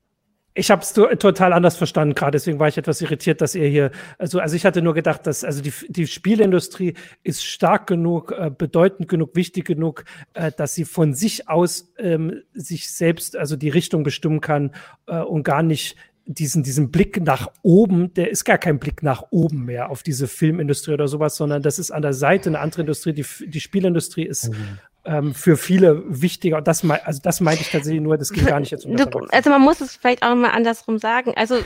[0.54, 3.90] Ich habe es total anders verstanden gerade, deswegen war ich etwas irritiert, dass ihr hier,
[4.16, 8.50] also, also ich hatte nur gedacht, dass also die, die Spielindustrie ist stark genug, äh,
[8.50, 13.68] bedeutend genug, wichtig genug, äh, dass sie von sich aus ähm, sich selbst, also die
[13.70, 14.74] Richtung bestimmen kann
[15.06, 19.24] äh, und gar nicht diesen, diesen Blick nach oben, der ist gar kein Blick nach
[19.30, 22.82] oben mehr auf diese Filmindustrie oder sowas, sondern das ist an der Seite eine andere
[22.82, 23.12] Industrie.
[23.12, 24.78] Die, die Spielindustrie ist mhm.
[25.04, 26.58] ähm, für viele wichtiger.
[26.58, 29.08] Und das, also das meinte ich tatsächlich nur, das ging gar nicht jetzt um das
[29.30, 31.32] Also man muss es vielleicht auch mal andersrum sagen.
[31.36, 31.56] Also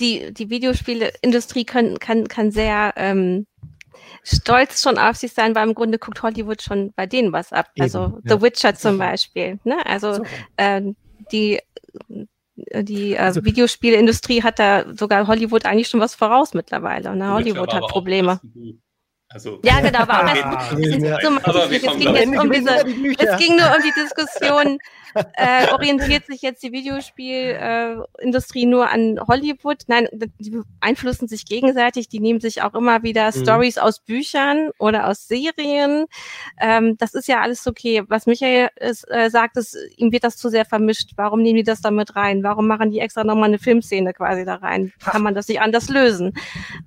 [0.00, 3.46] die, die Videospielindustrie kann, kann, kann sehr ähm,
[4.24, 7.70] stolz schon auf sich sein, weil im Grunde guckt Hollywood schon bei denen was ab.
[7.74, 8.36] Eben, also ja.
[8.36, 9.58] The Witcher zum Beispiel.
[9.64, 9.76] Ne?
[9.86, 10.24] Also so.
[10.58, 10.96] ähm,
[11.30, 11.60] die
[12.82, 17.14] die äh, also, Videospielindustrie hat da sogar Hollywood eigentlich schon was voraus mittlerweile.
[17.16, 17.32] Ne?
[17.32, 18.40] Hollywood hat Probleme.
[19.32, 21.02] Also, ja, genau, aber, aber, es, es,
[21.82, 24.78] es, ging jetzt um diese, es ging nur um die Diskussion,
[25.34, 29.78] äh, orientiert sich jetzt die Videospielindustrie äh, nur an Hollywood?
[29.86, 32.08] Nein, die beeinflussen sich gegenseitig.
[32.08, 33.42] Die nehmen sich auch immer wieder mhm.
[33.42, 36.06] Stories aus Büchern oder aus Serien.
[36.60, 38.02] Ähm, das ist ja alles okay.
[38.08, 41.12] Was Michael ist, äh, sagt, ist, ihm wird das zu sehr vermischt.
[41.16, 42.42] Warum nehmen die das da mit rein?
[42.42, 44.92] Warum machen die extra nochmal eine Filmszene quasi da rein?
[45.04, 46.32] Kann man das nicht anders lösen?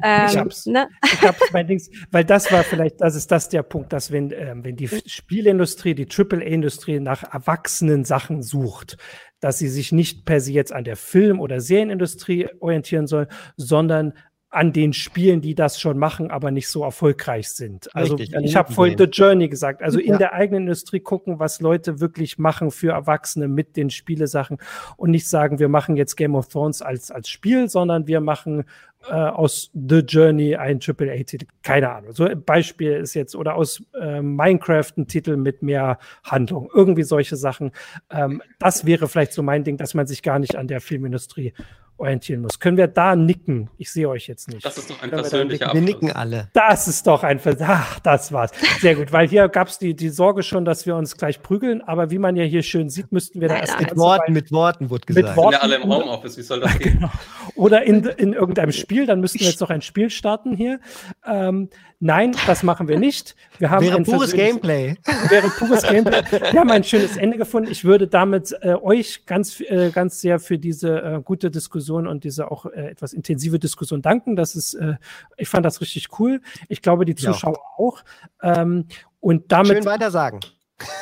[0.04, 0.66] Ähm, ich hab's.
[0.66, 0.90] Ne?
[1.04, 4.12] Ich hab's mein Dings, weil das das war vielleicht, das ist das der Punkt, dass
[4.12, 8.98] wenn, ähm, wenn die Spielindustrie, die AAA-Industrie nach erwachsenen Sachen sucht,
[9.40, 14.14] dass sie sich nicht per se jetzt an der Film- oder Serienindustrie orientieren soll, sondern
[14.56, 17.94] an den Spielen, die das schon machen, aber nicht so erfolgreich sind.
[17.94, 19.84] Also Richtig, ich habe vorhin The Journey gesagt.
[19.84, 20.18] Also in ja.
[20.18, 24.58] der eigenen Industrie gucken, was Leute wirklich machen für Erwachsene mit den Spielesachen
[24.96, 28.64] und nicht sagen, wir machen jetzt Game of Thrones als, als Spiel, sondern wir machen
[29.10, 31.48] äh, aus The Journey ein AAA-Titel.
[31.62, 32.14] Keine Ahnung.
[32.14, 36.70] So ein Beispiel ist jetzt, oder aus äh, Minecraft ein Titel mit mehr Handlung.
[36.74, 37.72] Irgendwie solche Sachen.
[38.10, 41.54] Ähm, das wäre vielleicht so mein Ding, dass man sich gar nicht an der Filmindustrie
[41.98, 42.60] orientieren muss.
[42.60, 43.70] Können wir da nicken?
[43.78, 44.66] Ich sehe euch jetzt nicht.
[44.66, 46.50] Das ist doch ein Können persönlicher wir, wir nicken alle.
[46.54, 48.52] Das ist doch ein Vers Ach, das war's.
[48.80, 51.82] Sehr gut, weil hier gab es die, die Sorge schon, dass wir uns gleich prügeln,
[51.82, 54.90] aber wie man ja hier schön sieht, müssten wir da erst mit Worten, mit Worten
[54.90, 55.28] wurde gesagt.
[55.28, 56.96] Mit Worten, ja alle im Homeoffice, wie soll das gehen?
[56.96, 57.12] Genau.
[57.56, 60.80] Oder in, in irgendeinem Spiel, dann müssten wir jetzt noch ein Spiel starten hier.
[61.26, 61.70] Ähm,
[62.02, 63.36] Nein, das machen wir nicht.
[63.58, 64.96] Wir haben wäre pures Gameplay.
[65.30, 66.22] Wäre pures Gameplay.
[66.52, 67.72] Wir haben ein schönes Ende gefunden.
[67.72, 72.24] Ich würde damit äh, euch ganz, äh, ganz sehr für diese äh, gute Diskussion und
[72.24, 74.36] diese auch äh, etwas intensive Diskussion danken.
[74.36, 74.96] Das ist, äh,
[75.38, 76.42] ich fand das richtig cool.
[76.68, 77.84] Ich glaube, die Zuschauer ja.
[77.84, 78.04] auch.
[78.42, 78.88] Ähm,
[79.20, 79.78] und damit.
[79.78, 80.40] Schön weiter sagen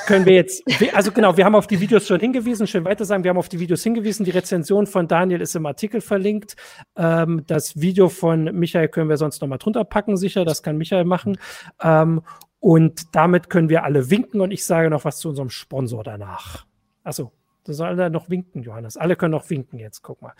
[0.06, 0.64] können wir jetzt,
[0.94, 3.50] also genau, wir haben auf die Videos schon hingewiesen, schön weiter sagen, wir haben auf
[3.50, 6.56] die Videos hingewiesen, die Rezension von Daniel ist im Artikel verlinkt.
[6.96, 11.06] Ähm, das Video von Michael können wir sonst nochmal drunter packen, sicher, das kann Michael
[11.06, 11.38] machen.
[11.82, 12.22] Ähm,
[12.60, 16.66] und damit können wir alle winken und ich sage noch was zu unserem Sponsor danach.
[17.04, 17.32] Achso,
[17.66, 18.97] da soll er noch winken, Johannes.
[18.97, 20.34] Alle können noch winken jetzt, guck mal.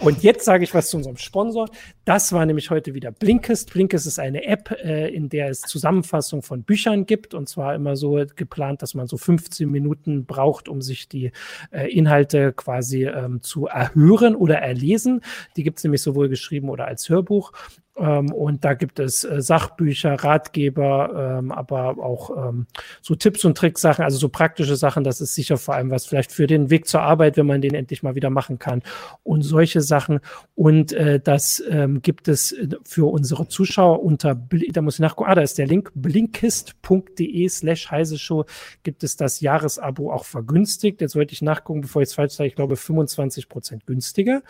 [0.00, 1.68] Und jetzt sage ich was zu unserem Sponsor.
[2.04, 3.72] Das war nämlich heute wieder Blinkist.
[3.72, 7.32] Blinkist ist eine App, äh, in der es Zusammenfassung von Büchern gibt.
[7.34, 11.30] Und zwar immer so geplant, dass man so 15 Minuten braucht, um sich die
[11.70, 15.20] äh, Inhalte quasi ähm, zu erhören oder erlesen.
[15.56, 17.52] Die gibt es nämlich sowohl geschrieben oder als Hörbuch.
[17.96, 22.66] Ähm, und da gibt es äh, Sachbücher, Ratgeber, ähm, aber auch ähm,
[23.00, 25.04] so Tipps und Tricks Sachen, also so praktische Sachen.
[25.04, 27.74] Das ist sicher vor allem was vielleicht für den Weg zur Arbeit, wenn man den
[27.74, 28.82] endlich mal wieder machen kann.
[29.22, 30.20] Und solche Sachen.
[30.56, 35.30] Und äh, das ähm, gibt es äh, für unsere Zuschauer unter, da muss ich nachgucken,
[35.30, 38.44] ah, da ist der Link, blinkist.de slash heise Show
[38.82, 41.00] gibt es das Jahresabo auch vergünstigt.
[41.00, 44.42] Jetzt wollte ich nachgucken, bevor ich es falsch sage, ich glaube 25 Prozent günstiger.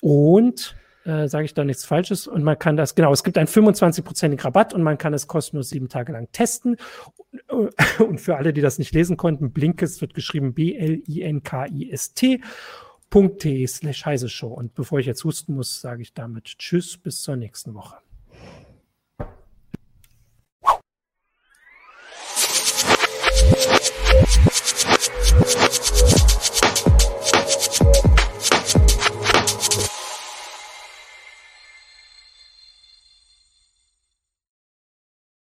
[0.00, 2.26] Und äh, sage ich da nichts Falsches.
[2.26, 5.70] Und man kann das, genau, es gibt einen 25-prozentigen Rabatt und man kann es kostenlos
[5.70, 6.76] sieben Tage lang testen.
[7.98, 12.40] Und für alle, die das nicht lesen konnten, Blinkist wird geschrieben B-L-I-N-K-I-S-T.
[13.14, 14.48] .de slash heise Show.
[14.48, 17.94] Und bevor ich jetzt husten muss, sage ich damit Tschüss, bis zur nächsten Woche.